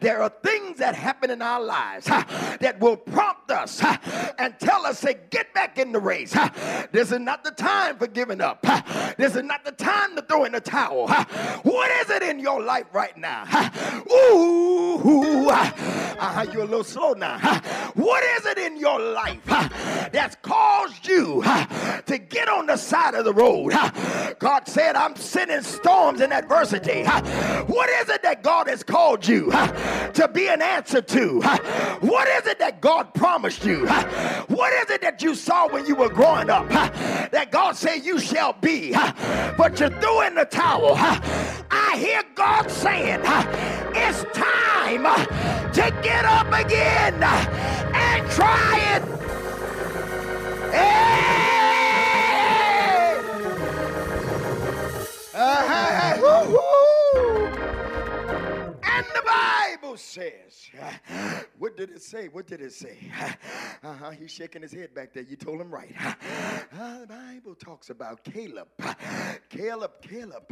there 0.00 0.22
are 0.22 0.32
things 0.42 0.78
that 0.78 0.94
happen 0.94 1.07
in 1.30 1.42
our 1.42 1.62
lives 1.62 2.06
that 2.06 2.76
will 2.80 2.96
prompt 2.96 3.50
us 3.50 3.82
and 4.38 4.54
tell 4.58 4.86
us 4.86 5.00
to 5.00 5.14
get 5.30 5.52
back 5.54 5.78
in 5.78 5.92
the 5.92 5.98
race. 5.98 6.36
This 6.92 7.12
is 7.12 7.20
not 7.20 7.44
the 7.44 7.50
time 7.50 7.96
for 7.98 8.06
giving 8.06 8.40
up. 8.40 8.62
This 9.16 9.34
is 9.36 9.42
not 9.42 9.64
the 9.64 9.72
time 9.72 10.16
to 10.16 10.22
throw 10.22 10.44
in 10.44 10.52
the 10.52 10.60
towel. 10.60 11.08
What 11.08 11.90
is 12.02 12.10
it 12.10 12.22
in 12.22 12.38
your 12.38 12.62
life 12.62 12.86
right 12.92 13.16
now? 13.16 13.44
Ooh, 14.10 15.48
uh, 15.50 16.46
you're 16.52 16.62
a 16.62 16.66
little 16.66 16.84
slow 16.84 17.12
now. 17.12 17.38
What 17.94 18.22
is 18.24 18.46
it 18.46 18.58
in 18.58 18.78
your 18.78 19.00
life 19.00 19.44
that's 20.12 20.36
caused 20.42 21.06
you 21.06 21.42
to 22.06 22.18
get 22.18 22.48
on 22.48 22.66
the 22.66 22.76
side 22.76 23.14
of 23.14 23.24
the 23.24 23.32
road. 23.32 23.72
God 24.38 24.66
said, 24.66 24.96
I'm 24.96 25.16
sending 25.16 25.62
storms 25.62 26.20
and 26.20 26.32
adversity. 26.32 27.04
What 27.04 27.90
is 27.90 28.08
it 28.08 28.22
that 28.22 28.42
God 28.42 28.68
has 28.68 28.82
called 28.82 29.26
you 29.26 29.50
to 29.50 30.30
be 30.32 30.48
an 30.48 30.62
answer 30.62 30.97
to? 31.02 31.40
What 32.00 32.28
is 32.28 32.46
it 32.46 32.58
that 32.58 32.80
God 32.80 33.14
promised 33.14 33.64
you? 33.64 33.86
What 33.86 34.72
is 34.72 34.90
it 34.90 35.00
that 35.02 35.22
you 35.22 35.34
saw 35.34 35.68
when 35.68 35.86
you 35.86 35.94
were 35.94 36.08
growing 36.08 36.50
up 36.50 36.68
that 36.68 37.48
God 37.50 37.76
said 37.76 38.04
you 38.04 38.18
shall 38.18 38.52
be, 38.52 38.92
but 38.92 39.80
you 39.80 39.88
threw 39.88 40.22
in 40.22 40.34
the 40.34 40.44
towel? 40.44 40.94
I 40.96 41.96
hear 41.98 42.22
God 42.34 42.70
saying, 42.70 43.20
it's 43.94 44.24
time 44.32 45.04
to 45.72 46.02
get 46.02 46.24
up 46.24 46.52
again 46.52 47.22
and 47.22 48.30
try 48.30 48.96
it 48.96 49.18
Hey! 50.70 51.48
Uh-huh. 55.34 55.78
And 58.98 59.06
the 59.14 59.22
Bible 59.22 59.96
says, 59.96 60.70
what 61.58 61.76
did 61.76 61.90
it 61.90 62.02
say? 62.02 62.26
What 62.26 62.48
did 62.48 62.60
it 62.60 62.72
say? 62.72 62.98
Uh-huh. 63.84 64.10
He's 64.10 64.32
shaking 64.32 64.62
his 64.62 64.72
head 64.72 64.92
back 64.92 65.12
there. 65.14 65.22
You 65.22 65.36
told 65.36 65.60
him 65.60 65.70
right. 65.72 65.94
Uh, 66.78 67.00
the 67.00 67.06
Bible 67.06 67.54
talks 67.54 67.90
about 67.90 68.22
Caleb. 68.24 68.68
Caleb, 69.48 69.92
Caleb, 70.02 70.44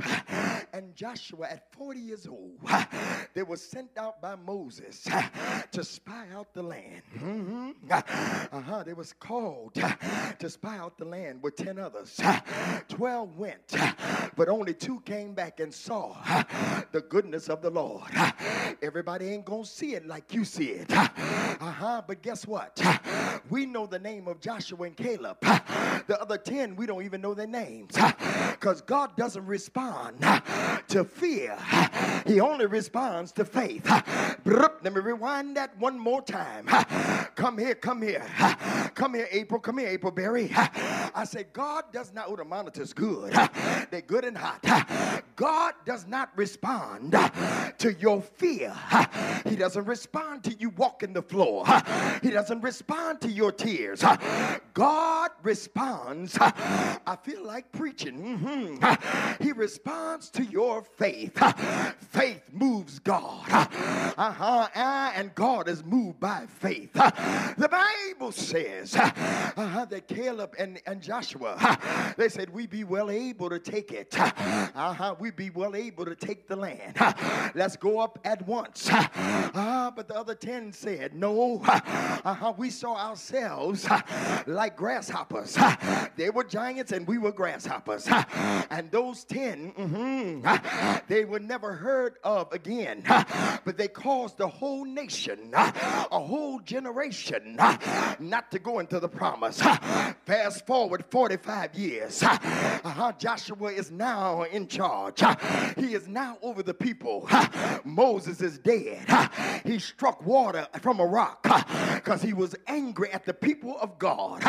and 0.72 0.94
Joshua 0.94 1.46
at 1.50 1.72
40 1.72 2.00
years 2.00 2.26
old. 2.26 2.58
They 3.34 3.42
were 3.42 3.56
sent 3.56 3.90
out 3.98 4.22
by 4.22 4.34
Moses 4.34 5.06
to 5.72 5.84
spy 5.84 6.26
out 6.34 6.54
the 6.54 6.62
land. 6.62 7.02
Mm-hmm. 7.16 7.70
Uh-huh. 7.90 8.82
They 8.84 8.94
was 8.94 9.12
called 9.12 9.74
to 9.74 10.50
spy 10.50 10.78
out 10.78 10.96
the 10.96 11.04
land 11.04 11.42
with 11.42 11.56
10 11.56 11.78
others. 11.78 12.18
12 12.88 13.36
went, 13.36 13.76
but 14.36 14.48
only 14.48 14.72
two 14.72 15.00
came 15.00 15.34
back 15.34 15.60
and 15.60 15.72
saw 15.72 16.14
the 16.96 17.02
goodness 17.02 17.50
of 17.50 17.60
the 17.60 17.68
Lord. 17.68 18.10
Everybody 18.80 19.28
ain't 19.28 19.44
gonna 19.44 19.66
see 19.66 19.94
it 19.94 20.06
like 20.06 20.32
you 20.32 20.46
see 20.46 20.68
it. 20.68 20.90
Uh-huh. 20.90 22.00
But 22.06 22.22
guess 22.22 22.46
what? 22.46 22.80
We 23.50 23.66
know 23.66 23.86
the 23.86 23.98
name 23.98 24.26
of 24.28 24.40
Joshua 24.40 24.86
and 24.86 24.96
Caleb. 24.96 25.36
The 25.40 26.16
other 26.18 26.38
10, 26.38 26.74
we 26.74 26.86
don't 26.86 27.04
even 27.04 27.20
know 27.20 27.34
their 27.34 27.46
names. 27.46 27.94
Because 28.52 28.80
God 28.80 29.14
doesn't 29.16 29.44
respond 29.44 30.20
to 30.88 31.04
fear. 31.04 31.58
He 32.26 32.40
only 32.40 32.64
responds 32.64 33.30
to 33.32 33.44
faith. 33.44 33.86
Let 34.46 34.82
me 34.84 35.00
rewind 35.00 35.54
that 35.58 35.78
one 35.78 35.98
more 35.98 36.22
time. 36.22 36.66
Come 37.34 37.58
here, 37.58 37.74
come 37.74 38.00
here. 38.00 38.26
Come 38.94 39.12
here, 39.12 39.28
April. 39.30 39.60
Come 39.60 39.78
here, 39.78 39.88
April 39.88 40.12
Berry. 40.12 40.50
I 40.54 41.24
say, 41.26 41.44
God 41.52 41.84
does 41.92 42.14
not, 42.14 42.26
oh, 42.28 42.36
the 42.36 42.44
monitor's 42.44 42.94
good. 42.94 43.34
They're 43.90 44.00
good 44.00 44.24
and 44.24 44.36
hot. 44.36 44.62
God 45.36 45.74
does 45.84 46.06
not 46.06 46.30
respond 46.36 46.85
Uh, 46.86 47.70
to 47.78 47.92
your 47.94 48.22
fear. 48.22 48.72
Uh, 48.90 49.04
he 49.44 49.56
doesn't 49.56 49.84
respond 49.84 50.42
to 50.44 50.52
you 50.54 50.70
walking 50.70 51.12
the 51.12 51.22
floor. 51.22 51.64
Uh, 51.66 52.18
he 52.22 52.30
doesn't 52.30 52.62
respond 52.62 53.20
to 53.20 53.30
your 53.30 53.52
tears. 53.52 54.02
God 54.72 55.30
responds. 55.42 56.38
I 56.40 57.16
feel 57.22 57.44
like 57.44 57.70
preaching. 57.72 58.38
Mm-hmm. 58.38 59.44
He 59.44 59.52
responds 59.52 60.30
to 60.30 60.44
your 60.44 60.82
faith. 60.82 61.38
Faith 62.10 62.42
moves 62.52 62.98
God. 62.98 63.44
Uh-huh. 63.48 64.68
Ah, 64.74 65.12
and 65.14 65.34
God 65.34 65.68
is 65.68 65.84
moved 65.84 66.20
by 66.20 66.46
faith. 66.46 66.92
The 66.92 67.68
Bible 67.70 68.32
says 68.32 68.94
uh-huh, 68.96 69.86
that 69.86 70.08
Caleb 70.08 70.54
and, 70.58 70.80
and 70.86 71.02
Joshua, 71.02 72.14
they 72.16 72.28
said, 72.28 72.50
we 72.50 72.66
be 72.66 72.84
well 72.84 73.10
able 73.10 73.50
to 73.50 73.58
take 73.58 73.92
it. 73.92 74.18
Uh-huh. 74.18 75.14
We 75.18 75.30
be 75.30 75.50
well 75.50 75.74
able 75.74 76.04
to 76.04 76.14
take 76.14 76.48
the 76.48 76.56
land. 76.56 76.75
Let's 77.54 77.76
go 77.76 78.00
up 78.00 78.18
at 78.24 78.46
once. 78.46 78.88
Uh, 78.90 79.90
but 79.96 80.08
the 80.08 80.14
other 80.16 80.34
10 80.34 80.72
said, 80.72 81.14
No, 81.14 81.62
uh-huh, 81.64 82.54
we 82.58 82.70
saw 82.70 82.96
ourselves 82.96 83.86
like 84.46 84.76
grasshoppers. 84.76 85.56
They 86.16 86.30
were 86.30 86.44
giants 86.44 86.92
and 86.92 87.06
we 87.06 87.18
were 87.18 87.32
grasshoppers. 87.32 88.08
And 88.70 88.90
those 88.90 89.24
10, 89.24 89.72
mm-hmm, 89.72 91.02
they 91.08 91.24
were 91.24 91.40
never 91.40 91.72
heard 91.74 92.16
of 92.24 92.52
again. 92.52 93.02
But 93.64 93.76
they 93.76 93.88
caused 93.88 94.38
the 94.38 94.48
whole 94.48 94.84
nation, 94.84 95.50
a 95.54 96.20
whole 96.20 96.60
generation, 96.60 97.56
not 98.18 98.50
to 98.50 98.58
go 98.58 98.78
into 98.78 99.00
the 99.00 99.08
promise. 99.08 99.60
Fast 99.60 100.66
forward 100.66 101.04
45 101.10 101.74
years. 101.74 102.22
Uh-huh, 102.22 103.12
Joshua 103.18 103.70
is 103.70 103.90
now 103.90 104.42
in 104.44 104.66
charge. 104.66 105.22
He 105.76 105.94
is 105.94 106.08
now 106.08 106.38
over 106.42 106.55
the 106.62 106.74
people. 106.74 107.28
Moses 107.84 108.40
is 108.40 108.58
dead. 108.58 109.06
He 109.64 109.78
struck 109.78 110.24
water 110.24 110.66
from 110.80 111.00
a 111.00 111.06
rock 111.06 111.42
because 111.94 112.22
he 112.22 112.32
was 112.32 112.54
angry 112.66 113.10
at 113.12 113.24
the 113.24 113.34
people 113.34 113.78
of 113.80 113.98
God. 113.98 114.40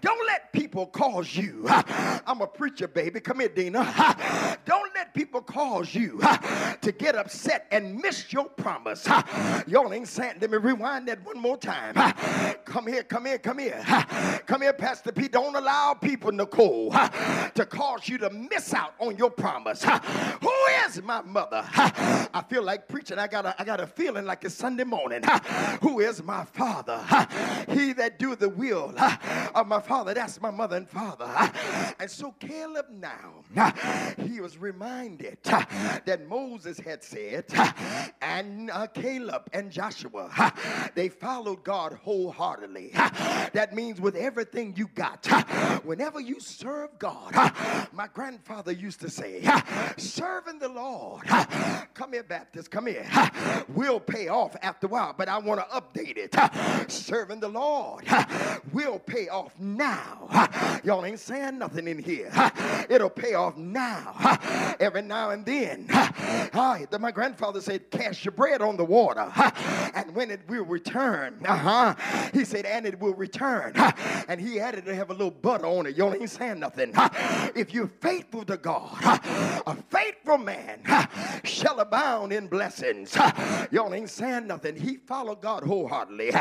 Don't 0.00 0.26
let 0.26 0.52
people 0.52 0.86
cause 0.86 1.34
you. 1.36 1.64
I'm 1.68 2.40
a 2.40 2.46
preacher, 2.46 2.88
baby. 2.88 3.20
Come 3.20 3.40
here, 3.40 3.48
Dina. 3.48 4.58
Don't 4.64 4.89
people 5.14 5.40
cause 5.40 5.94
you 5.94 6.20
to 6.82 6.92
get 6.92 7.14
upset 7.14 7.66
and 7.70 7.96
miss 8.00 8.32
your 8.32 8.46
promise. 8.46 9.06
Y'all 9.66 9.92
ain't 9.92 10.08
saying, 10.08 10.34
let 10.40 10.50
me 10.50 10.58
rewind 10.58 11.08
that 11.08 11.24
one 11.24 11.38
more 11.38 11.56
time. 11.56 11.94
Come 12.64 12.86
here, 12.86 13.02
come 13.02 13.26
here, 13.26 13.38
come 13.38 13.58
here. 13.58 13.82
Come 14.46 14.62
here, 14.62 14.72
Pastor 14.72 15.12
P. 15.12 15.28
Don't 15.28 15.56
allow 15.56 15.94
people, 15.94 16.32
Nicole, 16.32 16.90
to 16.90 17.66
cause 17.68 18.08
you 18.08 18.18
to 18.18 18.30
miss 18.30 18.72
out 18.74 18.94
on 18.98 19.16
your 19.16 19.30
promise. 19.30 19.82
Who 19.84 20.52
is 20.86 21.02
my 21.02 21.22
mother? 21.22 21.64
I 21.72 22.44
feel 22.48 22.62
like 22.62 22.88
preaching. 22.88 23.18
I 23.18 23.26
got 23.26 23.46
a, 23.46 23.60
I 23.60 23.64
got 23.64 23.80
a 23.80 23.86
feeling 23.86 24.24
like 24.24 24.44
it's 24.44 24.54
Sunday 24.54 24.84
morning. 24.84 25.22
Who 25.82 26.00
is 26.00 26.22
my 26.22 26.44
father? 26.44 26.98
He 27.68 27.92
that 27.94 28.18
do 28.18 28.36
the 28.36 28.48
will 28.48 28.94
of 29.54 29.66
my 29.66 29.80
father. 29.80 30.14
That's 30.14 30.40
my 30.40 30.50
mother 30.50 30.76
and 30.76 30.88
father. 30.88 31.28
And 31.98 32.10
so 32.10 32.34
Caleb 32.38 32.86
now, 32.90 33.44
he 34.24 34.40
was 34.40 34.58
reminded 34.58 34.99
Mm-hmm. 35.08 35.98
that 36.04 36.28
Moses 36.28 36.78
had 36.78 37.02
said, 37.02 37.48
mm-hmm. 37.48 38.10
and 38.20 38.70
uh, 38.70 38.86
Caleb 38.88 39.48
and 39.52 39.70
Joshua, 39.70 40.28
mm-hmm. 40.28 40.86
they 40.94 41.08
followed 41.08 41.64
God 41.64 41.94
wholeheartedly. 41.94 42.90
That 43.52 43.74
means 43.74 44.00
with 44.00 44.14
everything 44.14 44.74
you 44.76 44.88
got. 44.94 45.26
Whenever 45.84 46.20
you 46.20 46.38
serve 46.40 46.98
God, 46.98 47.32
my 47.92 48.08
grandfather 48.12 48.72
used 48.72 49.00
to 49.00 49.10
say, 49.10 49.42
serving 49.96 50.58
the 50.58 50.68
Lord, 50.68 51.26
come 51.94 52.12
here, 52.12 52.22
Baptist, 52.22 52.70
come 52.70 52.86
here, 52.86 53.08
will 53.68 54.00
pay 54.00 54.28
off 54.28 54.54
after 54.62 54.86
a 54.86 54.90
while, 54.90 55.14
but 55.16 55.28
I 55.28 55.38
want 55.38 55.60
to 55.60 55.66
update 55.66 56.16
it. 56.16 56.90
Serving 56.90 57.40
the 57.40 57.48
Lord. 57.48 58.04
Will 58.72 58.98
pay 58.98 59.28
off 59.28 59.58
now. 59.58 60.80
Y'all 60.84 61.04
ain't 61.04 61.20
saying 61.20 61.58
nothing 61.58 61.88
in 61.88 62.02
here. 62.02 62.30
It'll 62.88 63.10
pay 63.10 63.34
off 63.34 63.56
now. 63.56 64.14
Every 64.90 65.02
now 65.02 65.30
and 65.30 65.46
then. 65.46 65.86
My 67.00 67.12
grandfather 67.12 67.60
said, 67.60 67.92
cast 67.92 68.24
your 68.24 68.32
bread 68.32 68.60
on 68.60 68.76
the 68.76 68.84
water, 68.84 69.30
and 69.94 70.12
when 70.16 70.32
it 70.32 70.40
will 70.48 70.64
return, 70.64 71.40
uh-huh, 71.46 71.94
he 72.32 72.44
said, 72.44 72.66
and 72.66 72.84
it 72.84 72.98
will 72.98 73.14
return. 73.14 73.72
And 74.28 74.40
he 74.40 74.58
added 74.58 74.84
to 74.86 74.94
have 74.94 75.10
a 75.10 75.12
little 75.12 75.30
butter 75.30 75.66
on 75.66 75.86
it. 75.86 75.96
Y'all 75.96 76.12
ain't 76.12 76.28
saying 76.28 76.58
nothing. 76.58 76.92
If 77.54 77.72
you're 77.72 77.90
faithful 78.00 78.44
to 78.46 78.56
God, 78.56 78.98
a 79.00 79.76
faithful 79.90 80.19
man 80.38 80.80
shall 81.44 81.80
abound 81.80 82.32
in 82.32 82.46
blessings. 82.46 83.16
Y'all 83.70 83.94
ain't 83.94 84.10
saying 84.10 84.46
nothing. 84.46 84.76
He 84.76 84.96
followed 84.96 85.40
God 85.40 85.62
wholeheartedly. 85.62 86.32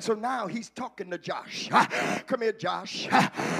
So 0.00 0.14
now 0.14 0.46
he's 0.46 0.70
talking 0.70 1.10
to 1.10 1.18
Josh. 1.18 1.68
Come 2.26 2.40
here, 2.40 2.52
Josh. 2.52 3.06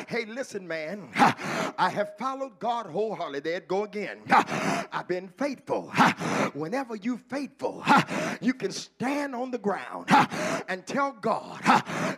Hey, 0.08 0.24
listen, 0.24 0.66
man. 0.66 1.08
I 1.14 1.90
have 1.94 2.16
followed 2.18 2.58
God 2.58 2.86
wholeheartedly. 2.86 3.40
There'd 3.40 3.68
go 3.68 3.84
again. 3.84 4.18
I've 4.28 5.06
been 5.06 5.28
faithful. 5.28 5.92
Whenever 6.54 6.96
you 6.96 7.18
faithful, 7.18 7.84
you 8.40 8.54
can 8.54 8.72
stand 8.72 9.34
on 9.34 9.50
the 9.50 9.58
ground 9.58 10.08
and 10.68 10.84
tell 10.86 11.12
God. 11.12 11.60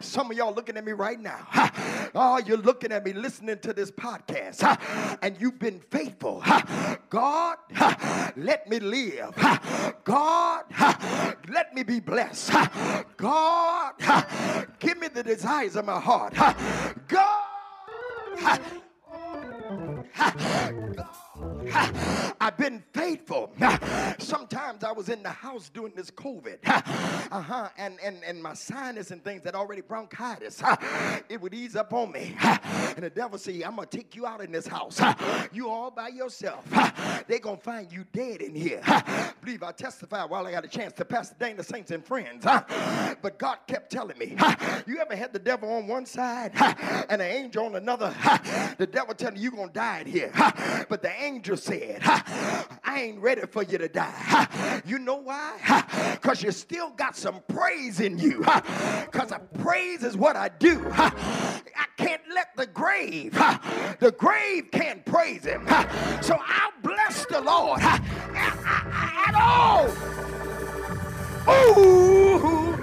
Some 0.00 0.30
of 0.30 0.36
y'all 0.36 0.54
looking 0.54 0.76
at 0.76 0.84
me 0.84 0.92
right 0.92 1.20
now. 1.20 1.46
Oh, 2.14 2.40
you're 2.46 2.56
looking 2.56 2.92
at 2.92 3.04
me 3.04 3.12
listening 3.12 3.58
to 3.60 3.72
this 3.72 3.90
podcast, 3.90 5.18
and 5.22 5.36
you've 5.40 5.58
been 5.58 5.80
faithful. 5.90 6.42
God, 7.10 7.43
let 8.36 8.68
me 8.68 8.78
live. 8.80 9.34
God, 10.04 10.64
let 11.48 11.74
me 11.74 11.82
be 11.82 12.00
blessed. 12.00 12.52
God, 13.16 13.94
give 14.78 14.98
me 14.98 15.08
the 15.08 15.22
desires 15.22 15.76
of 15.76 15.84
my 15.84 16.00
heart. 16.00 16.34
God, 16.34 16.56
God 17.08 18.60
I've 22.40 22.56
been 22.56 22.82
faithful. 22.92 23.52
Sometimes 24.18 24.84
I 24.84 24.92
was 24.92 25.08
in 25.08 25.22
the 25.22 25.30
house 25.30 25.68
during 25.68 25.94
this 25.94 26.10
COVID. 26.10 26.58
Uh-huh. 26.64 27.68
And, 27.76 27.98
and, 28.02 28.22
and 28.24 28.42
my 28.42 28.54
sinus 28.54 29.10
and 29.10 29.22
things 29.24 29.42
that 29.42 29.54
already 29.54 29.80
bronchitis, 29.80 30.62
it 31.28 31.40
would 31.40 31.54
ease 31.54 31.74
up 31.76 31.92
on 31.92 32.12
me. 32.12 32.36
And 32.40 33.02
the 33.02 33.10
devil 33.10 33.38
say, 33.38 33.62
I'm 33.62 33.76
going 33.76 33.88
to 33.88 33.96
take 33.96 34.14
you 34.14 34.26
out 34.26 34.40
in 34.40 34.52
this 34.52 34.66
house. 34.66 35.00
You 35.52 35.68
all 35.68 35.90
by 35.90 36.08
yourself. 36.08 36.64
They're 37.26 37.38
going 37.38 37.56
to 37.56 37.62
find 37.62 37.90
you 37.90 38.04
dead 38.12 38.40
in 38.40 38.54
here. 38.54 38.82
believe 39.44 39.62
I 39.62 39.72
testified 39.72 40.30
while 40.30 40.46
I 40.46 40.52
got 40.52 40.64
a 40.64 40.68
chance 40.68 40.92
to 40.94 41.04
Pastor 41.04 41.36
Dana 41.38 41.62
Saints 41.62 41.90
and 41.90 42.04
friends. 42.04 42.44
But 42.44 43.38
God 43.38 43.58
kept 43.66 43.90
telling 43.90 44.18
me, 44.18 44.36
you 44.86 44.98
ever 44.98 45.16
had 45.16 45.32
the 45.32 45.38
devil 45.38 45.70
on 45.72 45.86
one 45.86 46.06
side 46.06 46.52
and 47.08 47.20
an 47.20 47.28
angel 47.28 47.66
on 47.66 47.74
another? 47.76 48.14
The 48.78 48.86
devil 48.86 49.14
telling 49.14 49.36
you 49.36 49.42
you're 49.44 49.52
going 49.52 49.68
to 49.68 49.74
die 49.74 50.00
in 50.00 50.06
here. 50.06 50.32
But 50.88 51.02
the 51.02 51.12
angel 51.24 51.56
said, 51.56 52.00
I 52.02 53.00
ain't 53.00 53.18
ready 53.18 53.42
for 53.46 53.62
you 53.62 53.78
to 53.78 53.88
die. 53.88 54.82
You 54.86 54.98
know 54.98 55.16
why? 55.16 55.84
Because 56.12 56.42
you 56.42 56.52
still 56.52 56.90
got 56.90 57.16
some 57.16 57.42
praise 57.48 58.00
in 58.00 58.18
you. 58.18 58.38
Because 58.38 59.32
praise 59.58 60.02
is 60.02 60.16
what 60.16 60.36
I 60.36 60.48
do. 60.48 60.86
I 60.92 61.86
can't 61.96 62.22
let 62.34 62.54
the 62.56 62.66
grave, 62.66 63.32
the 64.00 64.12
grave 64.16 64.70
can't 64.70 65.04
praise 65.04 65.44
him. 65.44 65.66
So 66.20 66.36
I'll 66.40 66.72
bless 66.82 67.26
the 67.26 67.40
Lord 67.40 67.80
at 67.80 69.34
all. 69.34 69.88
Ooh. 71.48 72.74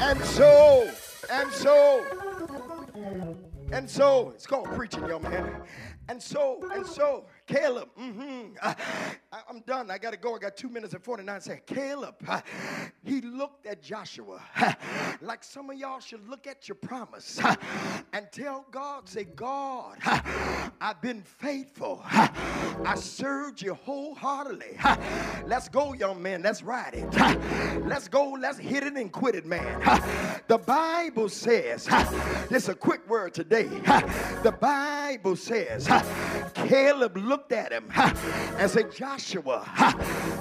And 0.00 0.20
so, 0.24 0.90
and 1.30 1.50
so, 1.52 2.04
and 3.72 3.88
so, 3.88 4.32
it's 4.34 4.46
called 4.46 4.66
preaching, 4.72 5.06
young 5.06 5.22
man. 5.22 5.62
And 6.12 6.22
so, 6.22 6.58
and 6.74 6.86
so, 6.86 7.24
Caleb, 7.46 7.88
mm-hmm, 7.98 8.54
I, 8.62 8.74
am 9.50 9.60
done. 9.66 9.90
I 9.90 9.98
got 9.98 10.12
to 10.12 10.16
go. 10.16 10.36
I 10.36 10.38
got 10.38 10.56
two 10.56 10.68
minutes 10.68 10.94
and 10.94 11.02
49 11.02 11.40
seconds. 11.40 11.62
Caleb, 11.66 12.14
he 13.04 13.20
looked 13.20 13.66
at 13.66 13.82
Joshua 13.82 14.42
like 15.20 15.42
some 15.42 15.70
of 15.70 15.76
y'all 15.76 16.00
should 16.00 16.28
look 16.28 16.46
at 16.46 16.68
your 16.68 16.76
promise 16.76 17.40
and 18.12 18.26
tell 18.30 18.66
God, 18.70 19.08
say, 19.08 19.24
God, 19.24 19.98
I've 20.80 21.00
been 21.00 21.22
faithful. 21.22 22.00
I 22.04 22.94
served 22.96 23.60
you 23.62 23.74
wholeheartedly. 23.74 24.78
Let's 25.46 25.68
go, 25.68 25.92
young 25.94 26.22
man. 26.22 26.42
Let's 26.42 26.62
ride 26.62 26.94
it. 26.94 27.84
Let's 27.86 28.08
go. 28.08 28.30
Let's 28.30 28.58
hit 28.58 28.84
it 28.84 28.94
and 28.94 29.10
quit 29.12 29.34
it, 29.34 29.46
man. 29.46 29.80
The 30.48 30.58
Bible 30.58 31.28
says, 31.28 31.86
this 32.48 32.64
is 32.64 32.68
a 32.68 32.74
quick 32.74 33.08
word 33.08 33.34
today. 33.34 33.68
The 34.42 34.56
Bible 34.60 35.36
says, 35.36 35.88
Caleb 36.54 37.16
looked 37.16 37.52
at 37.52 37.72
him 37.72 37.88
and 37.94 38.70
said, 38.70 38.94
Joshua, 38.94 39.64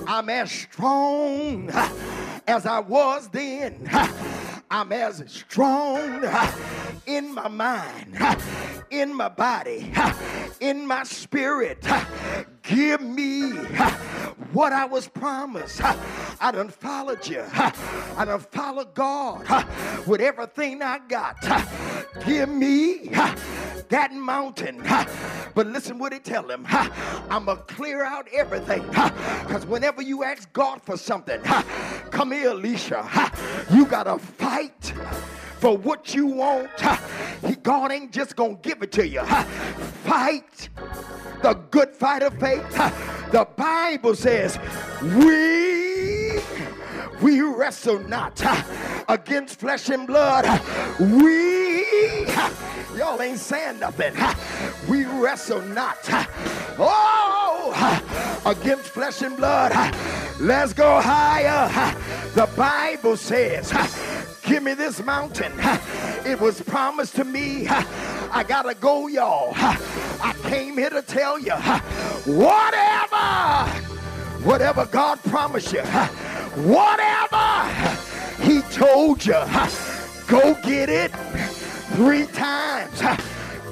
I'm 0.08 0.30
as 0.30 0.52
strong 0.52 1.69
as 2.47 2.65
I 2.65 2.80
was 2.80 3.30
then. 3.30 3.89
I'm 4.69 4.91
as 4.93 5.24
strong 5.28 6.24
in 7.06 7.34
my 7.34 7.48
mind, 7.48 8.18
in 8.90 9.14
my 9.14 9.30
body, 9.30 9.92
in 10.60 10.86
my 10.86 11.04
spirit. 11.04 11.86
Give 12.64 13.02
me 13.02 13.52
what 14.54 14.74
I 14.74 14.86
was 14.86 15.08
promised. 15.08 15.82
I 15.84 16.52
done 16.52 16.70
followed 16.70 17.28
you. 17.28 17.44
I 17.54 18.24
done 18.26 18.40
followed 18.40 18.94
God 18.94 19.46
with 20.08 20.22
everything 20.22 20.82
I 20.82 21.00
got. 21.08 21.42
Give 22.26 22.50
me 22.50 23.10
that 23.90 24.14
mountain. 24.14 24.82
But 25.54 25.68
listen 25.68 26.00
what 26.00 26.14
he 26.14 26.20
tell 26.20 26.50
him. 26.50 26.66
I'm 26.70 27.46
going 27.46 27.58
to 27.58 27.64
clear 27.64 28.04
out 28.04 28.28
everything. 28.34 28.84
Because 28.88 29.66
whenever 29.66 30.02
you 30.02 30.24
ask 30.24 30.52
God 30.54 30.82
for 30.82 30.98
something, 30.98 31.42
come 32.12 32.32
here, 32.32 32.52
Alicia. 32.52 33.32
You 33.72 33.86
got 33.86 34.04
to 34.04 34.18
fight 34.18 34.94
for 35.62 35.78
what 35.78 36.13
you 36.15 36.26
want. 36.26 36.69
God 37.62 37.91
ain't 37.91 38.12
just 38.12 38.36
going 38.36 38.58
to 38.58 38.62
give 38.62 38.82
it 38.82 38.91
to 38.93 39.08
you. 39.08 39.24
Fight 40.04 40.69
the 41.43 41.54
good 41.69 41.95
fight 41.95 42.24
of 42.24 42.34
faith. 42.39 42.67
The 43.32 43.47
Bible 43.56 44.15
says, 44.15 44.60
we 45.02 46.39
we 47.21 47.41
wrestle 47.41 48.00
not 48.00 48.41
against 49.08 49.60
flesh 49.60 49.89
and 49.89 50.08
blood. 50.08 50.45
We 51.00 51.86
y'all 52.97 53.21
ain't 53.21 53.38
saying 53.38 53.80
nothing. 53.80 54.13
We 54.89 55.06
wrestle 55.06 55.62
not. 55.62 56.00
Oh, 56.80 58.41
against 58.45 58.89
flesh 58.89 59.21
and 59.21 59.38
blood. 59.38 59.71
Let's 60.39 60.74
go 60.74 61.00
higher. 61.00 61.69
The 62.34 62.47
Bible 62.58 63.15
says, 63.17 63.71
Give 64.43 64.63
me 64.63 64.73
this 64.73 65.04
mountain. 65.04 65.54
It 66.25 66.39
was 66.39 66.62
promised 66.62 67.15
to 67.15 67.23
me. 67.23 67.67
I 67.67 68.43
gotta 68.47 68.73
go, 68.73 69.08
y'all. 69.08 69.54
I 69.56 70.36
came 70.43 70.77
here 70.77 70.89
to 70.89 71.01
tell 71.01 71.39
you 71.39 71.54
whatever, 72.25 73.69
whatever 74.43 74.86
God 74.86 75.21
promised 75.23 75.73
you, 75.73 75.82
whatever 76.63 77.67
He 78.43 78.62
told 78.73 79.25
you, 79.25 79.39
go 80.27 80.56
get 80.63 80.89
it 80.89 81.12
three 81.95 82.25
times. 82.27 83.01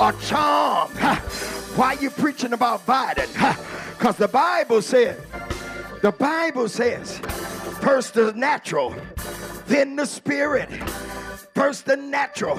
A 0.01 0.13
charm. 0.21 0.89
Why 1.75 1.93
you 1.93 2.09
preaching 2.09 2.53
about 2.53 2.85
Biden? 2.85 3.27
Because 3.97 4.15
the 4.15 4.27
Bible 4.29 4.81
said, 4.81 5.21
the 6.01 6.11
Bible 6.11 6.69
says, 6.69 7.19
first 7.81 8.13
the 8.13 8.31
natural, 8.33 8.95
then 9.69 9.95
the 9.95 10.05
spirit. 10.05 10.69
First 11.53 11.85
the 11.85 11.95
natural, 11.95 12.55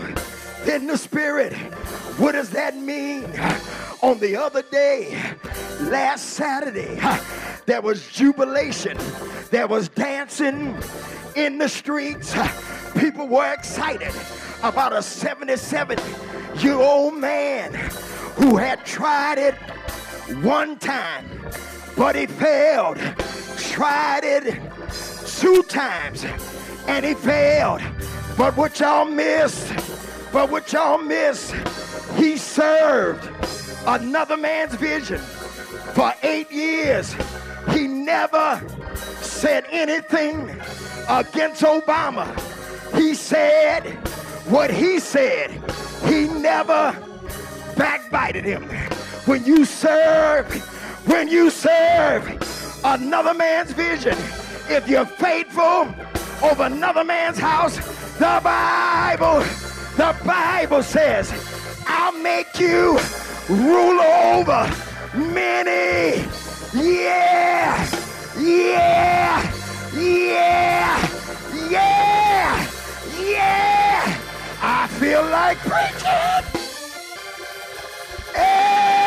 then 0.64 0.86
the 0.86 0.96
spirit. 0.96 1.52
What 2.18 2.32
does 2.32 2.50
that 2.50 2.76
mean? 2.76 3.24
On 4.02 4.18
the 4.18 4.36
other 4.36 4.62
day, 4.62 5.18
last 5.80 6.30
Saturday, 6.30 7.00
there 7.66 7.82
was 7.82 8.06
jubilation, 8.08 8.96
there 9.50 9.66
was 9.66 9.88
dancing 9.88 10.76
in 11.34 11.58
the 11.58 11.68
streets. 11.68 12.34
People 12.98 13.26
were 13.26 13.52
excited 13.52 14.12
about 14.62 14.92
a 14.92 15.02
77 15.02 15.98
year 16.58 16.74
old 16.74 17.14
man 17.14 17.74
who 18.34 18.56
had 18.56 18.84
tried 18.86 19.38
it 19.38 19.54
one 20.42 20.78
time, 20.78 21.26
but 21.96 22.14
he 22.14 22.26
failed. 22.26 22.98
Tried 23.56 24.24
it 24.24 24.60
two 25.38 25.62
times 25.64 26.24
and 26.86 27.04
he 27.04 27.14
failed. 27.14 27.80
But 28.36 28.56
what 28.56 28.80
y'all 28.80 29.04
missed, 29.04 29.72
but 30.32 30.50
what 30.50 30.72
y'all 30.72 30.98
missed, 30.98 31.54
he 32.16 32.36
served 32.36 33.28
another 33.86 34.36
man's 34.36 34.74
vision 34.74 35.18
for 35.94 36.14
eight 36.22 36.50
years. 36.50 37.14
He 37.72 37.86
never 37.86 38.62
said 39.20 39.66
anything 39.70 40.48
against 41.08 41.62
Obama. 41.62 42.26
He 42.96 43.14
said 43.14 43.82
what 44.48 44.70
he 44.70 44.98
said. 44.98 45.50
He 46.06 46.26
never 46.26 46.96
backbited 47.76 48.44
him. 48.44 48.68
When 49.26 49.44
you 49.44 49.64
serve, 49.64 50.52
when 51.06 51.28
you 51.28 51.50
serve 51.50 52.80
another 52.84 53.34
man's 53.34 53.72
vision, 53.72 54.16
if 54.68 54.88
you're 54.88 55.06
faithful 55.06 55.88
over 56.42 56.64
another 56.64 57.04
man's 57.04 57.38
house, 57.38 57.76
the 58.18 58.40
Bible, 58.42 59.40
the 59.96 60.16
Bible 60.24 60.82
says, 60.82 61.32
I'll 61.86 62.18
make 62.22 62.58
you 62.58 62.98
rule 63.48 64.00
over 64.00 64.70
many. 65.14 66.24
Yeah, 66.72 67.86
yeah, 68.38 69.42
yeah, 69.96 71.08
yeah, 71.68 72.66
yeah. 73.20 74.18
I 74.62 74.88
feel 74.98 75.22
like 75.24 75.58
preaching. 75.58 76.44
Hey! 78.34 79.00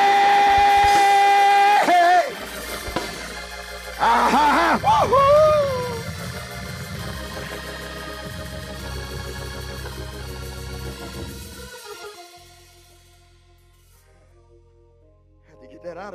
Ah, 4.00 4.80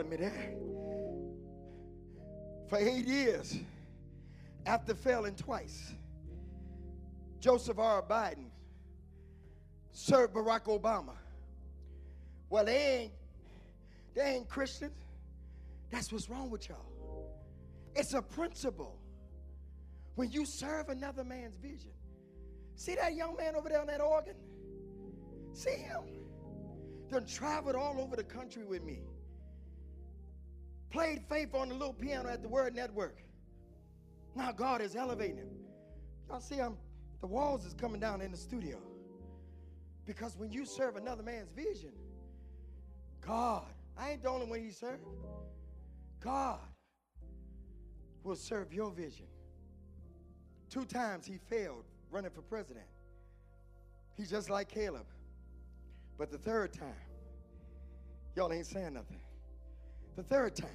me 0.09 0.17
there. 0.17 0.55
For 2.69 2.79
eight 2.79 3.07
years, 3.07 3.59
after 4.67 4.95
failing 4.95 5.35
twice, 5.35 5.93
Joseph 7.41 7.79
R. 7.79 8.03
Biden 8.03 8.51
served 9.93 10.35
Barack 10.35 10.65
Obama. 10.65 11.15
Well, 12.51 12.65
they 12.65 12.77
ain't, 12.77 13.13
they 14.15 14.23
ain't 14.23 14.49
Christians. 14.49 14.93
That's 15.91 16.13
what's 16.13 16.29
wrong 16.29 16.51
with 16.51 16.69
y'all. 16.69 16.85
It's 17.95 18.15
a 18.15 18.23
principle. 18.23 18.99
When 20.15 20.31
you 20.31 20.45
serve 20.45 20.89
another 20.89 21.25
man's 21.25 21.57
vision. 21.57 21.93
See 22.75 22.95
that 22.95 23.15
young 23.15 23.37
man 23.37 23.57
over 23.57 23.69
there 23.69 23.81
on 23.81 23.87
that 23.87 24.01
organ? 24.01 24.35
See 25.53 25.71
him? 25.71 26.03
Done 27.11 27.27
traveled 27.27 27.77
all 27.77 28.01
over 28.01 28.17
the 28.17 28.25
country 28.25 28.65
with 28.65 28.83
me. 28.83 29.01
Played 30.91 31.23
faith 31.29 31.55
on 31.55 31.69
the 31.69 31.75
little 31.75 31.93
piano 31.93 32.29
at 32.29 32.43
the 32.43 32.49
Word 32.49 32.75
Network. 32.75 33.19
Now 34.35 34.53
God 34.53 34.81
is 34.81 34.97
elevating 34.97 35.39
him. 35.39 35.51
Y'all 36.29 36.41
see, 36.41 36.61
I'm 36.61 36.77
the 37.21 37.27
walls 37.27 37.65
is 37.65 37.75
coming 37.75 38.01
down 38.01 38.21
in 38.21 38.31
the 38.31 38.37
studio. 38.37 38.79
Because 40.07 40.37
when 40.37 40.51
you 40.51 40.65
serve 40.65 40.97
another 40.97 41.23
man's 41.23 41.51
vision, 41.51 41.93
God, 43.21 43.67
I 43.99 44.13
ain't 44.13 44.23
the 44.23 44.31
only 44.31 44.47
one 44.47 44.61
he 44.63 44.71
served. 44.71 45.03
God 46.21 46.61
will 48.23 48.37
serve 48.37 48.73
your 48.73 48.91
vision. 48.91 49.27
Two 50.71 50.85
times 50.85 51.27
he 51.27 51.39
failed 51.49 51.85
running 52.11 52.31
for 52.31 52.43
president. 52.43 52.87
He's 54.17 54.31
just 54.31 54.51
like 54.51 54.69
Caleb. 54.69 55.07
But 56.17 56.31
the 56.31 56.39
third 56.39 56.73
time, 56.73 56.95
y'all 58.35 58.53
ain't 58.53 58.67
saying 58.67 58.95
nothing. 58.95 59.21
The 60.19 60.25
third 60.25 60.57
time, 60.57 60.69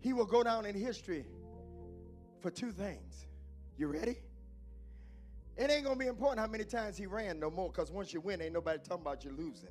he 0.00 0.12
will 0.12 0.26
go 0.26 0.42
down 0.42 0.66
in 0.66 0.74
history 0.74 1.24
for 2.40 2.50
two 2.50 2.72
things. 2.72 3.28
You 3.78 3.86
ready? 3.86 4.16
It 5.56 5.70
ain't 5.70 5.84
gonna 5.84 5.94
be 5.94 6.08
important 6.08 6.40
how 6.40 6.50
many 6.50 6.64
times 6.64 6.96
he 6.96 7.06
ran 7.06 7.38
no 7.38 7.52
more, 7.52 7.70
because 7.70 7.92
once 7.92 8.12
you 8.12 8.20
win, 8.20 8.42
ain't 8.42 8.54
nobody 8.54 8.80
talking 8.82 9.02
about 9.02 9.24
you 9.24 9.30
losing. 9.30 9.70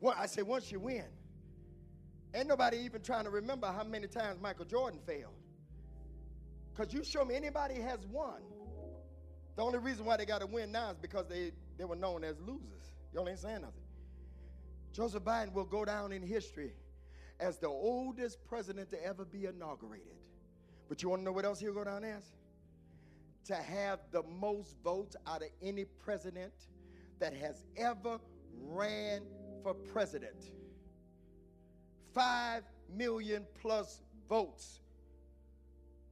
Well, 0.00 0.16
I 0.18 0.26
say 0.26 0.42
once 0.42 0.72
you 0.72 0.80
win, 0.80 1.04
ain't 2.34 2.48
nobody 2.48 2.78
even 2.78 3.00
trying 3.00 3.22
to 3.22 3.30
remember 3.30 3.68
how 3.68 3.84
many 3.84 4.08
times 4.08 4.40
Michael 4.40 4.64
Jordan 4.64 4.98
failed. 5.06 5.30
Because 6.74 6.92
you 6.92 7.04
show 7.04 7.24
me 7.24 7.36
anybody 7.36 7.76
has 7.76 8.00
won. 8.10 8.42
The 9.54 9.62
only 9.62 9.78
reason 9.78 10.04
why 10.04 10.16
they 10.16 10.26
got 10.26 10.40
to 10.40 10.46
win 10.46 10.72
now 10.72 10.90
is 10.90 10.96
because 11.00 11.28
they, 11.28 11.52
they 11.76 11.84
were 11.84 11.94
known 11.94 12.24
as 12.24 12.40
losers. 12.40 12.90
Y'all 13.14 13.28
ain't 13.28 13.38
saying 13.38 13.60
nothing. 13.60 13.87
Joseph 14.92 15.22
Biden 15.22 15.52
will 15.52 15.64
go 15.64 15.84
down 15.84 16.12
in 16.12 16.22
history 16.22 16.72
as 17.40 17.58
the 17.58 17.68
oldest 17.68 18.44
president 18.44 18.90
to 18.90 19.04
ever 19.04 19.24
be 19.24 19.46
inaugurated. 19.46 20.16
But 20.88 21.02
you 21.02 21.08
want 21.08 21.20
to 21.20 21.24
know 21.24 21.32
what 21.32 21.44
else 21.44 21.58
he'll 21.60 21.74
go 21.74 21.84
down 21.84 22.02
as? 22.04 22.24
To 23.46 23.54
have 23.54 24.00
the 24.10 24.22
most 24.24 24.76
votes 24.82 25.14
out 25.26 25.42
of 25.42 25.48
any 25.62 25.84
president 25.84 26.52
that 27.18 27.34
has 27.34 27.62
ever 27.76 28.18
ran 28.60 29.22
for 29.62 29.74
president. 29.74 30.50
Five 32.12 32.64
million 32.96 33.46
plus 33.60 34.00
votes 34.28 34.80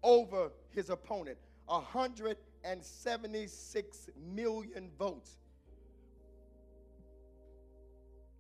over 0.03 0.51
his 0.71 0.91
opponent. 0.91 1.39
176 1.67 4.11
million 4.35 4.91
votes. 4.99 5.39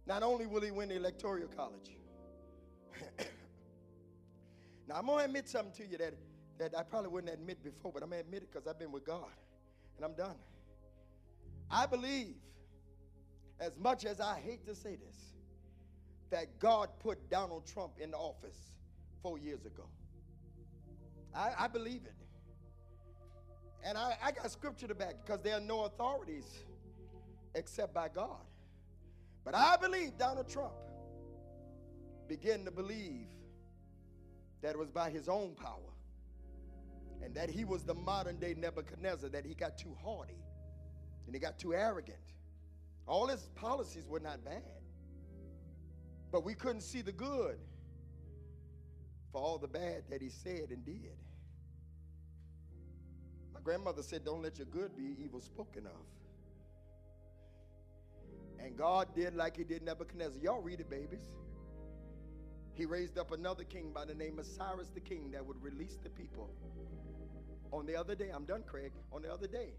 Not 0.07 0.23
only 0.23 0.47
will 0.47 0.61
he 0.61 0.71
win 0.71 0.89
the 0.89 0.97
Electoral 0.97 1.49
College, 1.49 1.97
now 4.89 4.95
I'm 4.97 5.07
going 5.07 5.19
to 5.19 5.25
admit 5.25 5.49
something 5.49 5.73
to 5.85 5.91
you 5.91 5.99
that, 5.99 6.15
that 6.59 6.79
I 6.79 6.83
probably 6.85 7.11
wouldn't 7.11 7.33
admit 7.33 7.63
before, 7.65 7.93
but 7.93 8.03
I'm 8.03 8.11
going 8.11 8.23
to 8.23 8.27
admit 8.27 8.43
it 8.45 8.53
because 8.53 8.69
I've 8.69 8.79
been 8.79 8.93
with 8.93 9.05
God 9.05 9.33
and 9.97 10.05
I'm 10.05 10.15
done. 10.15 10.37
I 11.71 11.87
believe, 11.87 12.37
as 13.59 13.73
much 13.79 14.05
as 14.05 14.21
I 14.21 14.39
hate 14.39 14.65
to 14.67 14.75
say 14.75 14.97
this, 14.97 15.33
that 16.31 16.59
God 16.61 16.89
put 17.01 17.29
Donald 17.31 17.67
Trump 17.67 17.93
in 17.99 18.15
office 18.15 18.73
four 19.23 19.39
years 19.39 19.65
ago. 19.65 19.85
I, 21.35 21.51
I 21.61 21.67
believe 21.69 22.03
it. 22.05 22.15
And 23.85 23.99
I, 23.99 24.17
I 24.23 24.33
got 24.33 24.51
scripture 24.51 24.89
to 24.89 24.95
back 24.95 25.15
because 25.25 25.41
there 25.43 25.57
are 25.57 25.61
no 25.61 25.85
authorities 25.85 26.65
except 27.55 27.95
by 27.95 28.09
God. 28.09 28.39
But 29.47 29.55
I 29.55 29.77
believe 29.77 30.19
Donald 30.19 30.49
Trump 30.49 30.75
began 32.27 32.65
to 32.65 32.73
believe 32.73 33.29
that 34.61 34.71
it 34.71 34.79
was 34.79 34.91
by 34.91 35.09
his 35.09 35.29
own 35.29 35.55
power 35.55 35.95
and 37.23 37.33
that 37.37 37.49
he 37.49 37.65
was 37.65 37.85
the 37.85 37.95
modern 37.95 38.41
day 38.41 38.55
Nebuchadnezzar, 38.59 39.31
that 39.31 39.47
he 39.47 39.55
got 39.55 39.79
too 39.79 39.95
haughty 40.03 40.43
and 41.27 41.35
he 41.35 41.39
got 41.39 41.61
too 41.61 41.75
arrogant. 41.75 42.19
All 43.07 43.29
his 43.29 43.49
policies 43.55 44.09
were 44.09 44.19
not 44.19 44.45
bad, 44.45 44.83
but 46.33 46.45
we 46.45 46.55
couldn't 46.55 46.81
see 46.81 47.01
the 47.01 47.13
good 47.13 47.59
for 49.31 49.41
all 49.41 49.59
the 49.59 49.69
bad 49.69 50.03
that 50.11 50.21
he 50.21 50.29
said 50.29 50.71
and 50.71 50.85
did. 50.85 51.17
My 53.55 53.61
grandmother 53.63 54.03
said, 54.03 54.25
Don't 54.25 54.43
let 54.43 54.59
your 54.59 54.67
good 54.67 54.97
be 54.97 55.15
evil 55.23 55.41
spoken 55.41 55.87
of. 55.87 56.16
And 58.59 58.77
God 58.77 59.09
did 59.15 59.35
like 59.35 59.57
he 59.57 59.65
did 59.65 59.83
Nebuchadnezzar. 59.83 60.41
Y'all 60.43 60.61
read 60.61 60.81
it, 60.81 60.91
babies. 60.91 61.33
He 62.75 62.85
raised 62.85 63.17
up 63.19 63.33
another 63.33 63.65
king 63.65 63.91
by 63.95 64.05
the 64.05 64.15
name 64.15 64.39
of 64.39 64.47
Cyrus 64.47 64.91
the 64.93 65.01
king 65.01 65.31
that 65.31 65.45
would 65.45 65.63
release 65.63 65.97
the 66.03 66.11
people. 66.11 66.51
On 67.73 67.87
the 67.87 67.97
other 67.97 68.15
day, 68.15 68.31
I'm 68.35 68.45
done, 68.45 68.63
Craig. 68.67 68.93
On 69.13 69.23
the 69.23 69.33
other 69.33 69.47
day, 69.47 69.71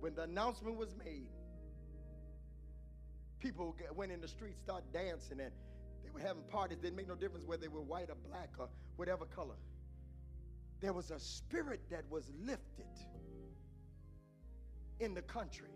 when 0.00 0.14
the 0.14 0.22
announcement 0.22 0.76
was 0.76 0.94
made, 1.04 1.28
people 3.38 3.74
went 3.94 4.10
in 4.10 4.20
the 4.20 4.28
streets, 4.28 4.60
started 4.60 4.92
dancing, 4.92 5.40
and 5.40 5.52
they 6.02 6.10
were 6.10 6.20
having 6.20 6.42
parties. 6.44 6.78
Didn't 6.78 6.96
make 6.96 7.08
no 7.08 7.14
difference 7.14 7.46
whether 7.46 7.62
they 7.62 7.68
were 7.68 7.82
white 7.82 8.10
or 8.10 8.16
black 8.28 8.50
or 8.58 8.68
whatever 8.96 9.24
color. 9.24 9.56
There 10.80 10.92
was 10.92 11.10
a 11.10 11.20
spirit 11.20 11.80
that 11.90 12.04
was 12.10 12.30
lifted 12.44 12.86
in 15.00 15.14
the 15.14 15.22
country. 15.22 15.70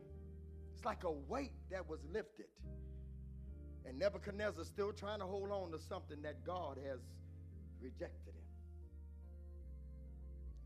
It's 0.78 0.84
like 0.84 1.02
a 1.02 1.10
weight 1.10 1.50
that 1.72 1.88
was 1.88 1.98
lifted. 2.12 2.46
And 3.84 3.98
Nebuchadnezzar 3.98 4.62
still 4.62 4.92
trying 4.92 5.18
to 5.18 5.24
hold 5.24 5.50
on 5.50 5.72
to 5.72 5.78
something 5.80 6.22
that 6.22 6.44
God 6.44 6.78
has 6.88 7.00
rejected 7.80 8.28
him. 8.28 8.46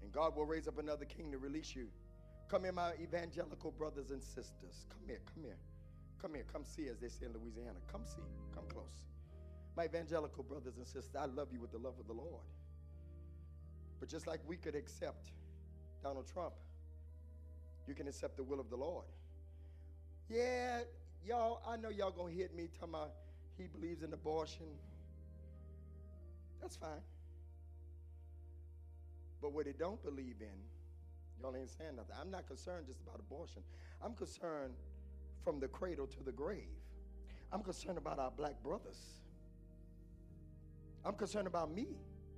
And 0.03 0.13
God 0.13 0.37
will 0.37 0.45
raise 0.45 0.69
up 0.69 0.79
another 0.79 1.07
king 1.07 1.33
to 1.33 1.39
release 1.39 1.75
you. 1.75 1.89
Come 2.51 2.65
here, 2.65 2.73
my 2.73 2.93
evangelical 3.03 3.71
brothers 3.71 4.11
and 4.11 4.23
sisters. 4.23 4.85
Come 4.91 5.01
here, 5.07 5.21
come 5.33 5.45
here. 5.45 5.57
Come 6.21 6.35
here, 6.35 6.45
come 6.53 6.67
see, 6.67 6.89
as 6.89 6.99
they 6.99 7.09
say 7.09 7.25
in 7.25 7.33
Louisiana. 7.33 7.79
Come 7.91 8.03
see, 8.05 8.21
come 8.55 8.65
close. 8.69 9.01
My 9.79 9.87
evangelical 9.87 10.43
brothers 10.43 10.77
and 10.77 10.87
sisters, 10.87 11.17
I 11.19 11.25
love 11.25 11.49
you 11.51 11.59
with 11.59 11.73
the 11.73 11.79
love 11.79 11.95
of 11.99 12.07
the 12.07 12.13
Lord. 12.13 12.45
But 13.99 14.11
just 14.11 14.27
like 14.27 14.41
we 14.47 14.59
could 14.59 14.75
accept 14.75 15.31
Donald 16.03 16.27
Trump, 16.31 16.53
you 17.89 17.95
can 17.95 18.09
accept 18.09 18.37
the 18.37 18.43
will 18.43 18.61
of 18.61 18.69
the 18.69 18.77
Lord. 18.77 19.07
Yeah, 20.33 20.79
y'all, 21.27 21.61
I 21.69 21.77
know 21.77 21.91
y'all 21.91 22.11
gonna 22.11 22.33
hit 22.33 22.57
me 22.57 22.67
talking 22.81 22.95
about 22.95 23.13
he 23.59 23.67
believes 23.67 24.03
in 24.03 24.15
abortion. 24.15 24.65
That's 26.59 26.75
fine. 26.77 27.03
But 29.43 29.53
what 29.53 29.67
he 29.67 29.75
don't 29.75 30.03
believe 30.03 30.37
in, 30.41 30.57
y'all 31.39 31.55
ain't 31.55 31.69
saying 31.69 31.97
nothing. 31.97 32.15
I'm 32.19 32.31
not 32.31 32.47
concerned 32.47 32.87
just 32.87 33.01
about 33.03 33.21
abortion. 33.21 33.61
I'm 34.03 34.15
concerned 34.15 34.73
from 35.45 35.61
the 35.61 35.69
cradle 35.69 36.07
to 36.07 36.23
the 36.25 36.33
grave. 36.33 36.81
I'm 37.53 37.63
concerned 37.63 37.99
about 37.99 38.19
our 38.19 38.31
black 38.31 38.63
brothers. 38.63 39.01
I'm 41.05 41.15
concerned 41.15 41.47
about 41.47 41.75
me. 41.75 41.89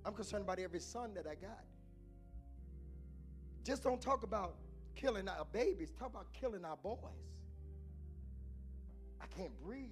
I'm 0.04 0.14
concerned 0.14 0.42
about 0.42 0.58
every 0.58 0.80
son 0.80 1.14
that 1.14 1.28
I 1.28 1.36
got. 1.36 1.62
Just 3.62 3.84
don't 3.84 4.00
talk 4.00 4.24
about 4.24 4.56
killing 4.96 5.28
our 5.28 5.44
babies, 5.52 5.92
talk 5.96 6.08
about 6.08 6.32
killing 6.32 6.64
our 6.64 6.76
boys. 6.76 7.43
I 9.24 9.36
can't 9.38 9.58
breathe. 9.64 9.88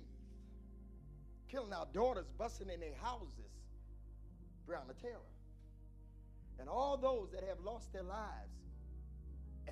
Killing 1.49 1.73
our 1.73 1.87
daughters, 1.93 2.27
busting 2.39 2.69
in 2.69 2.81
their 2.81 2.95
houses. 3.03 3.53
Breonna 4.69 4.97
Taylor. 5.01 5.33
And 6.59 6.69
all 6.69 6.97
those 6.97 7.31
that 7.33 7.43
have 7.49 7.61
lost 7.61 7.93
their 7.93 8.03
lives. 8.03 8.53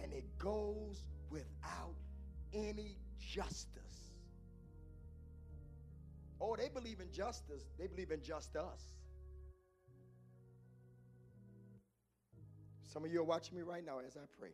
And 0.02 0.12
it 0.12 0.24
goes 0.38 1.04
without 1.30 1.94
any 2.54 2.96
justice. 3.18 4.12
Oh, 6.40 6.56
they 6.56 6.68
believe 6.68 7.00
in 7.00 7.12
justice, 7.12 7.64
they 7.78 7.86
believe 7.86 8.10
in 8.10 8.22
just 8.22 8.56
us. 8.56 8.82
Some 12.82 13.04
of 13.04 13.12
you 13.12 13.20
are 13.20 13.24
watching 13.24 13.56
me 13.56 13.62
right 13.62 13.84
now 13.84 13.98
as 14.04 14.16
I 14.16 14.24
pray. 14.38 14.50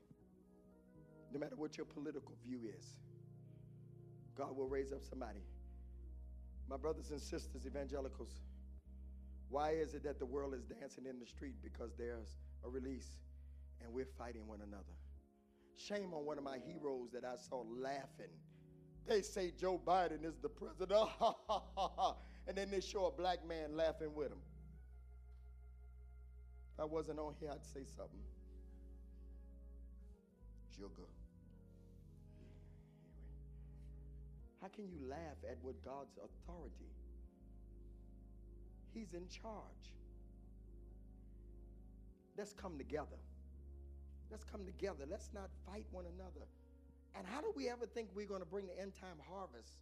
No 1.32 1.38
matter 1.38 1.56
what 1.56 1.76
your 1.76 1.86
political 1.86 2.32
view 2.44 2.60
is, 2.76 2.96
God 4.36 4.56
will 4.56 4.68
raise 4.68 4.92
up 4.92 5.02
somebody. 5.02 5.40
My 6.68 6.76
brothers 6.76 7.10
and 7.10 7.20
sisters, 7.20 7.66
evangelicals, 7.66 8.40
why 9.48 9.70
is 9.70 9.94
it 9.94 10.02
that 10.04 10.18
the 10.18 10.26
world 10.26 10.54
is 10.54 10.64
dancing 10.64 11.06
in 11.06 11.18
the 11.18 11.26
street? 11.26 11.54
Because 11.62 11.92
there's 11.96 12.36
a 12.64 12.68
release 12.68 13.08
and 13.82 13.92
we're 13.92 14.08
fighting 14.18 14.46
one 14.46 14.60
another. 14.60 14.84
Shame 15.76 16.12
on 16.12 16.24
one 16.24 16.38
of 16.38 16.44
my 16.44 16.58
heroes 16.66 17.10
that 17.12 17.24
I 17.24 17.36
saw 17.36 17.62
laughing. 17.68 18.32
They 19.06 19.22
say 19.22 19.52
Joe 19.58 19.80
Biden 19.86 20.24
is 20.24 20.36
the 20.42 20.48
president, 20.48 21.08
and 22.48 22.56
then 22.56 22.70
they 22.70 22.80
show 22.80 23.06
a 23.06 23.12
black 23.12 23.46
man 23.46 23.76
laughing 23.76 24.12
with 24.14 24.32
him. 24.32 24.38
If 26.74 26.80
I 26.80 26.84
wasn't 26.84 27.20
on 27.20 27.34
here, 27.38 27.50
I'd 27.52 27.64
say 27.64 27.84
something. 27.84 28.20
Sugar. 30.76 31.08
How 34.62 34.68
can 34.68 34.88
you 34.88 34.98
laugh 35.08 35.38
at 35.48 35.58
what 35.62 35.82
God's 35.84 36.16
authority? 36.16 36.90
He's 38.94 39.12
in 39.12 39.28
charge. 39.28 39.94
Let's 42.38 42.52
come 42.52 42.78
together. 42.78 43.20
Let's 44.30 44.44
come 44.44 44.64
together. 44.64 45.04
Let's 45.08 45.30
not 45.34 45.50
fight 45.66 45.86
one 45.90 46.04
another. 46.14 46.46
And 47.14 47.26
how 47.26 47.40
do 47.40 47.52
we 47.56 47.68
ever 47.68 47.86
think 47.86 48.08
we're 48.14 48.26
going 48.26 48.40
to 48.40 48.46
bring 48.46 48.66
the 48.66 48.78
end 48.80 48.92
time 49.00 49.16
harvest 49.30 49.72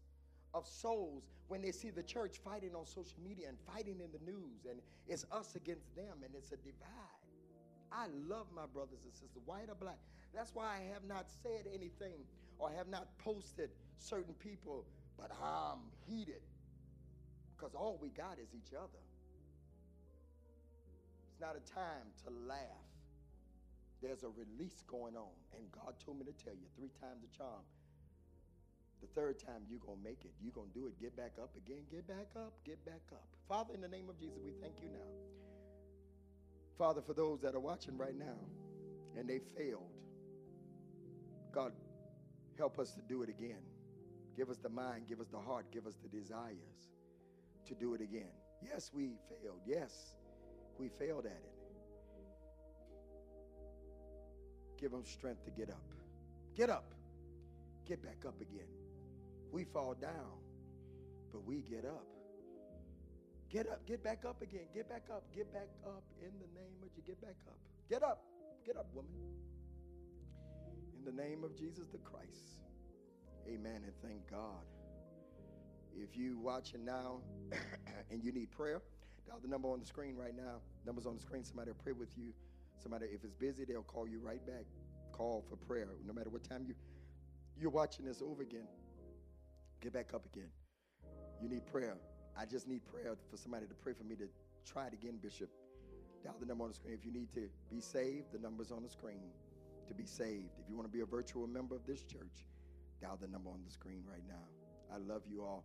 of 0.52 0.66
souls 0.66 1.24
when 1.48 1.62
they 1.62 1.72
see 1.72 1.90
the 1.90 2.02
church 2.02 2.38
fighting 2.44 2.74
on 2.74 2.86
social 2.86 3.18
media 3.24 3.48
and 3.48 3.58
fighting 3.66 4.00
in 4.00 4.10
the 4.12 4.30
news 4.30 4.66
and 4.70 4.78
it's 5.08 5.26
us 5.32 5.56
against 5.56 5.94
them 5.96 6.22
and 6.24 6.34
it's 6.34 6.52
a 6.52 6.56
divide? 6.56 7.24
I 7.90 8.06
love 8.28 8.46
my 8.54 8.66
brothers 8.72 9.00
and 9.04 9.12
sisters, 9.12 9.42
white 9.46 9.68
or 9.68 9.74
black. 9.74 9.98
That's 10.34 10.54
why 10.54 10.66
I 10.66 10.92
have 10.92 11.04
not 11.04 11.26
said 11.42 11.66
anything 11.72 12.26
or 12.58 12.70
have 12.70 12.88
not 12.88 13.06
posted 13.18 13.70
certain 13.98 14.34
people, 14.34 14.84
but 15.18 15.30
I'm 15.42 15.78
heated 16.06 16.42
because 17.56 17.74
all 17.74 17.98
we 18.00 18.10
got 18.10 18.38
is 18.38 18.48
each 18.54 18.74
other. 18.74 19.02
It's 21.30 21.40
not 21.40 21.56
a 21.56 21.72
time 21.72 22.12
to 22.24 22.30
laugh. 22.46 22.84
There's 24.02 24.22
a 24.22 24.28
release 24.28 24.84
going 24.86 25.16
on. 25.16 25.32
And 25.56 25.64
God 25.72 25.94
told 26.04 26.18
me 26.18 26.24
to 26.26 26.44
tell 26.44 26.52
you 26.52 26.68
three 26.76 26.90
times 27.00 27.24
a 27.24 27.36
charm. 27.36 27.64
The 29.00 29.08
third 29.20 29.38
time 29.38 29.64
you're 29.68 29.80
going 29.80 29.98
to 29.98 30.04
make 30.04 30.24
it. 30.24 30.32
You're 30.42 30.52
going 30.52 30.68
to 30.68 30.78
do 30.78 30.86
it. 30.86 31.00
Get 31.00 31.16
back 31.16 31.32
up 31.42 31.50
again. 31.56 31.82
Get 31.90 32.06
back 32.06 32.28
up. 32.36 32.52
Get 32.64 32.84
back 32.84 33.02
up. 33.12 33.24
Father, 33.48 33.74
in 33.74 33.80
the 33.80 33.88
name 33.88 34.08
of 34.08 34.18
Jesus, 34.18 34.38
we 34.44 34.52
thank 34.60 34.74
you 34.82 34.88
now. 34.92 35.10
Father, 36.78 37.00
for 37.00 37.14
those 37.14 37.40
that 37.40 37.54
are 37.54 37.60
watching 37.60 37.96
right 37.96 38.16
now 38.18 38.36
and 39.16 39.28
they 39.28 39.40
failed, 39.56 39.90
God, 41.52 41.72
help 42.58 42.78
us 42.78 42.92
to 42.92 43.00
do 43.08 43.22
it 43.22 43.28
again. 43.28 43.62
Give 44.36 44.50
us 44.50 44.58
the 44.58 44.68
mind, 44.68 45.06
give 45.08 45.20
us 45.20 45.28
the 45.28 45.38
heart, 45.38 45.66
give 45.70 45.86
us 45.86 45.94
the 46.02 46.08
desires 46.08 46.90
to 47.66 47.74
do 47.74 47.94
it 47.94 48.00
again. 48.00 48.32
Yes, 48.62 48.90
we 48.92 49.12
failed. 49.28 49.60
Yes, 49.66 50.16
we 50.78 50.88
failed 50.88 51.26
at 51.26 51.32
it. 51.32 51.54
Give 54.78 54.90
them 54.90 55.04
strength 55.04 55.44
to 55.44 55.50
get 55.50 55.70
up. 55.70 55.84
Get 56.56 56.70
up. 56.70 56.92
Get 57.86 58.02
back 58.02 58.24
up 58.26 58.40
again. 58.40 58.68
We 59.52 59.64
fall 59.64 59.94
down, 59.94 60.40
but 61.32 61.44
we 61.44 61.60
get 61.60 61.84
up. 61.84 62.06
Get 63.50 63.68
up. 63.68 63.86
Get 63.86 64.02
back 64.02 64.24
up 64.26 64.42
again. 64.42 64.66
Get 64.74 64.88
back 64.88 65.04
up. 65.12 65.22
Get 65.34 65.52
back 65.52 65.68
up 65.86 66.02
in 66.20 66.32
the 66.40 66.60
name 66.60 66.82
of 66.82 66.88
you. 66.96 67.02
Get 67.06 67.20
back 67.20 67.36
up. 67.46 67.58
Get 67.88 68.02
up. 68.02 68.24
Get 68.66 68.76
up, 68.76 68.86
woman. 68.92 69.12
In 70.98 71.04
the 71.04 71.22
name 71.22 71.44
of 71.44 71.56
Jesus 71.56 71.86
the 71.92 71.98
Christ. 71.98 72.63
Amen 73.48 73.82
and 73.84 73.92
thank 74.02 74.30
God. 74.30 74.64
If 75.96 76.16
you 76.16 76.38
watching 76.38 76.84
now 76.84 77.20
and 78.10 78.22
you 78.22 78.32
need 78.32 78.50
prayer, 78.50 78.82
dial 79.26 79.38
the 79.40 79.48
number 79.48 79.68
on 79.68 79.80
the 79.80 79.86
screen 79.86 80.16
right 80.16 80.34
now. 80.36 80.60
Numbers 80.86 81.06
on 81.06 81.14
the 81.14 81.20
screen. 81.20 81.44
Somebody 81.44 81.70
will 81.70 81.82
pray 81.82 81.92
with 81.92 82.16
you. 82.16 82.32
Somebody, 82.82 83.06
if 83.06 83.24
it's 83.24 83.34
busy, 83.34 83.64
they'll 83.64 83.82
call 83.82 84.08
you 84.08 84.18
right 84.18 84.44
back. 84.46 84.64
Call 85.12 85.44
for 85.48 85.56
prayer. 85.56 85.88
No 86.06 86.12
matter 86.12 86.30
what 86.30 86.42
time 86.42 86.64
you 86.66 86.74
you're 87.56 87.70
watching 87.70 88.04
this 88.04 88.20
over 88.20 88.42
again, 88.42 88.66
get 89.80 89.92
back 89.92 90.12
up 90.12 90.26
again. 90.26 90.48
You 91.40 91.48
need 91.48 91.64
prayer. 91.66 91.96
I 92.36 92.46
just 92.46 92.66
need 92.66 92.84
prayer 92.84 93.16
for 93.30 93.36
somebody 93.36 93.66
to 93.66 93.74
pray 93.74 93.92
for 93.92 94.02
me 94.02 94.16
to 94.16 94.24
try 94.64 94.86
it 94.88 94.92
again, 94.92 95.18
Bishop. 95.22 95.50
Dial 96.24 96.34
the 96.40 96.46
number 96.46 96.64
on 96.64 96.70
the 96.70 96.74
screen. 96.74 96.94
If 96.94 97.04
you 97.04 97.12
need 97.12 97.32
to 97.34 97.48
be 97.70 97.80
saved, 97.80 98.32
the 98.32 98.38
number's 98.38 98.72
on 98.72 98.82
the 98.82 98.88
screen 98.88 99.30
to 99.86 99.94
be 99.94 100.06
saved. 100.06 100.58
If 100.60 100.68
you 100.68 100.74
want 100.74 100.88
to 100.88 100.92
be 100.92 101.02
a 101.02 101.06
virtual 101.06 101.46
member 101.46 101.76
of 101.76 101.86
this 101.86 102.02
church, 102.02 102.46
dial 103.04 103.18
the 103.20 103.28
number 103.28 103.50
on 103.50 103.60
the 103.60 103.70
screen 103.70 104.02
right 104.08 104.24
now. 104.24 104.48
I 104.88 104.96
love 104.96 105.22
you 105.28 105.44
all. 105.44 105.64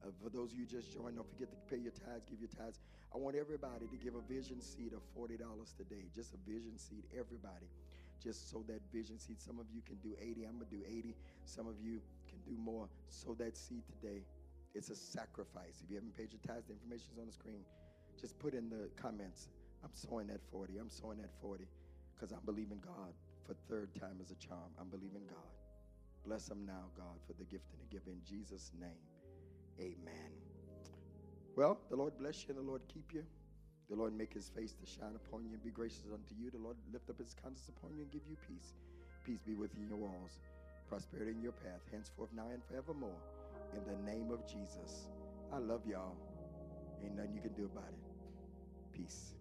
Uh, 0.00 0.08
for 0.22 0.30
those 0.30 0.52
of 0.52 0.58
you 0.58 0.64
just 0.64 0.88
joined, 0.92 1.16
don't 1.16 1.28
forget 1.28 1.50
to 1.52 1.60
pay 1.68 1.76
your 1.76 1.92
tithes, 1.92 2.24
give 2.24 2.40
your 2.40 2.48
tithes. 2.48 2.80
I 3.12 3.18
want 3.18 3.36
everybody 3.36 3.84
to 3.92 3.96
give 3.96 4.14
a 4.14 4.24
vision 4.24 4.60
seed 4.60 4.92
of 4.96 5.04
$40 5.12 5.36
today. 5.76 6.08
Just 6.14 6.32
a 6.32 6.40
vision 6.48 6.78
seed, 6.78 7.04
everybody. 7.12 7.68
Just 8.22 8.50
so 8.50 8.64
that 8.68 8.80
vision 8.92 9.18
seed. 9.18 9.40
Some 9.40 9.58
of 9.58 9.66
you 9.74 9.82
can 9.84 9.96
do 10.00 10.16
80. 10.16 10.44
I'm 10.44 10.56
going 10.56 10.70
to 10.70 10.76
do 10.76 10.82
80. 10.86 11.14
Some 11.44 11.66
of 11.66 11.76
you 11.82 12.00
can 12.28 12.38
do 12.46 12.56
more. 12.56 12.88
Sow 13.08 13.34
that 13.38 13.56
seed 13.56 13.82
today. 14.00 14.22
It's 14.74 14.90
a 14.90 14.96
sacrifice. 14.96 15.82
If 15.84 15.90
you 15.90 15.96
haven't 15.96 16.16
paid 16.16 16.32
your 16.32 16.40
tithes, 16.46 16.68
the 16.68 16.74
information 16.74 17.12
is 17.12 17.18
on 17.18 17.26
the 17.26 17.32
screen. 17.32 17.64
Just 18.20 18.38
put 18.38 18.54
in 18.54 18.70
the 18.70 18.88
comments, 19.00 19.48
I'm 19.84 19.92
sowing 19.92 20.28
that 20.28 20.40
40. 20.50 20.78
I'm 20.78 20.90
sowing 20.90 21.18
that 21.18 21.30
40 21.42 21.66
because 22.14 22.32
I'm 22.32 22.44
believing 22.44 22.80
God 22.80 23.12
for 23.46 23.54
third 23.68 23.94
time 23.94 24.18
as 24.22 24.30
a 24.30 24.36
charm. 24.36 24.72
I'm 24.80 24.88
believing 24.88 25.22
God. 25.28 25.67
Bless 26.28 26.44
them 26.44 26.66
now, 26.66 26.84
God, 26.94 27.16
for 27.26 27.32
the 27.32 27.44
gift 27.44 27.64
and 27.72 27.80
the 27.80 27.88
gift 27.88 28.06
in 28.06 28.20
Jesus' 28.22 28.70
name. 28.78 29.08
Amen. 29.80 30.30
Well, 31.56 31.78
the 31.88 31.96
Lord 31.96 32.18
bless 32.18 32.42
you 32.42 32.50
and 32.50 32.58
the 32.58 32.70
Lord 32.70 32.82
keep 32.92 33.14
you. 33.14 33.24
The 33.88 33.96
Lord 33.96 34.12
make 34.12 34.34
his 34.34 34.50
face 34.50 34.74
to 34.74 34.84
shine 34.84 35.16
upon 35.16 35.46
you 35.46 35.54
and 35.54 35.64
be 35.64 35.70
gracious 35.70 36.04
unto 36.12 36.34
you. 36.38 36.50
The 36.50 36.58
Lord 36.58 36.76
lift 36.92 37.08
up 37.08 37.16
his 37.16 37.32
countenance 37.32 37.70
upon 37.70 37.96
you 37.96 38.02
and 38.02 38.12
give 38.12 38.28
you 38.28 38.36
peace. 38.46 38.74
Peace 39.24 39.40
be 39.40 39.54
with 39.54 39.74
you 39.74 39.84
in 39.84 39.88
your 39.88 39.96
walls, 39.96 40.40
prosperity 40.86 41.30
in 41.30 41.40
your 41.42 41.52
path, 41.52 41.80
henceforth, 41.90 42.28
now, 42.36 42.48
and 42.52 42.62
forevermore. 42.62 43.22
In 43.72 43.80
the 43.88 44.12
name 44.12 44.30
of 44.30 44.46
Jesus. 44.46 45.08
I 45.50 45.56
love 45.56 45.80
y'all. 45.88 46.16
Ain't 47.02 47.16
nothing 47.16 47.36
you 47.36 47.40
can 47.40 47.54
do 47.54 47.64
about 47.64 47.88
it. 47.88 48.92
Peace. 48.92 49.37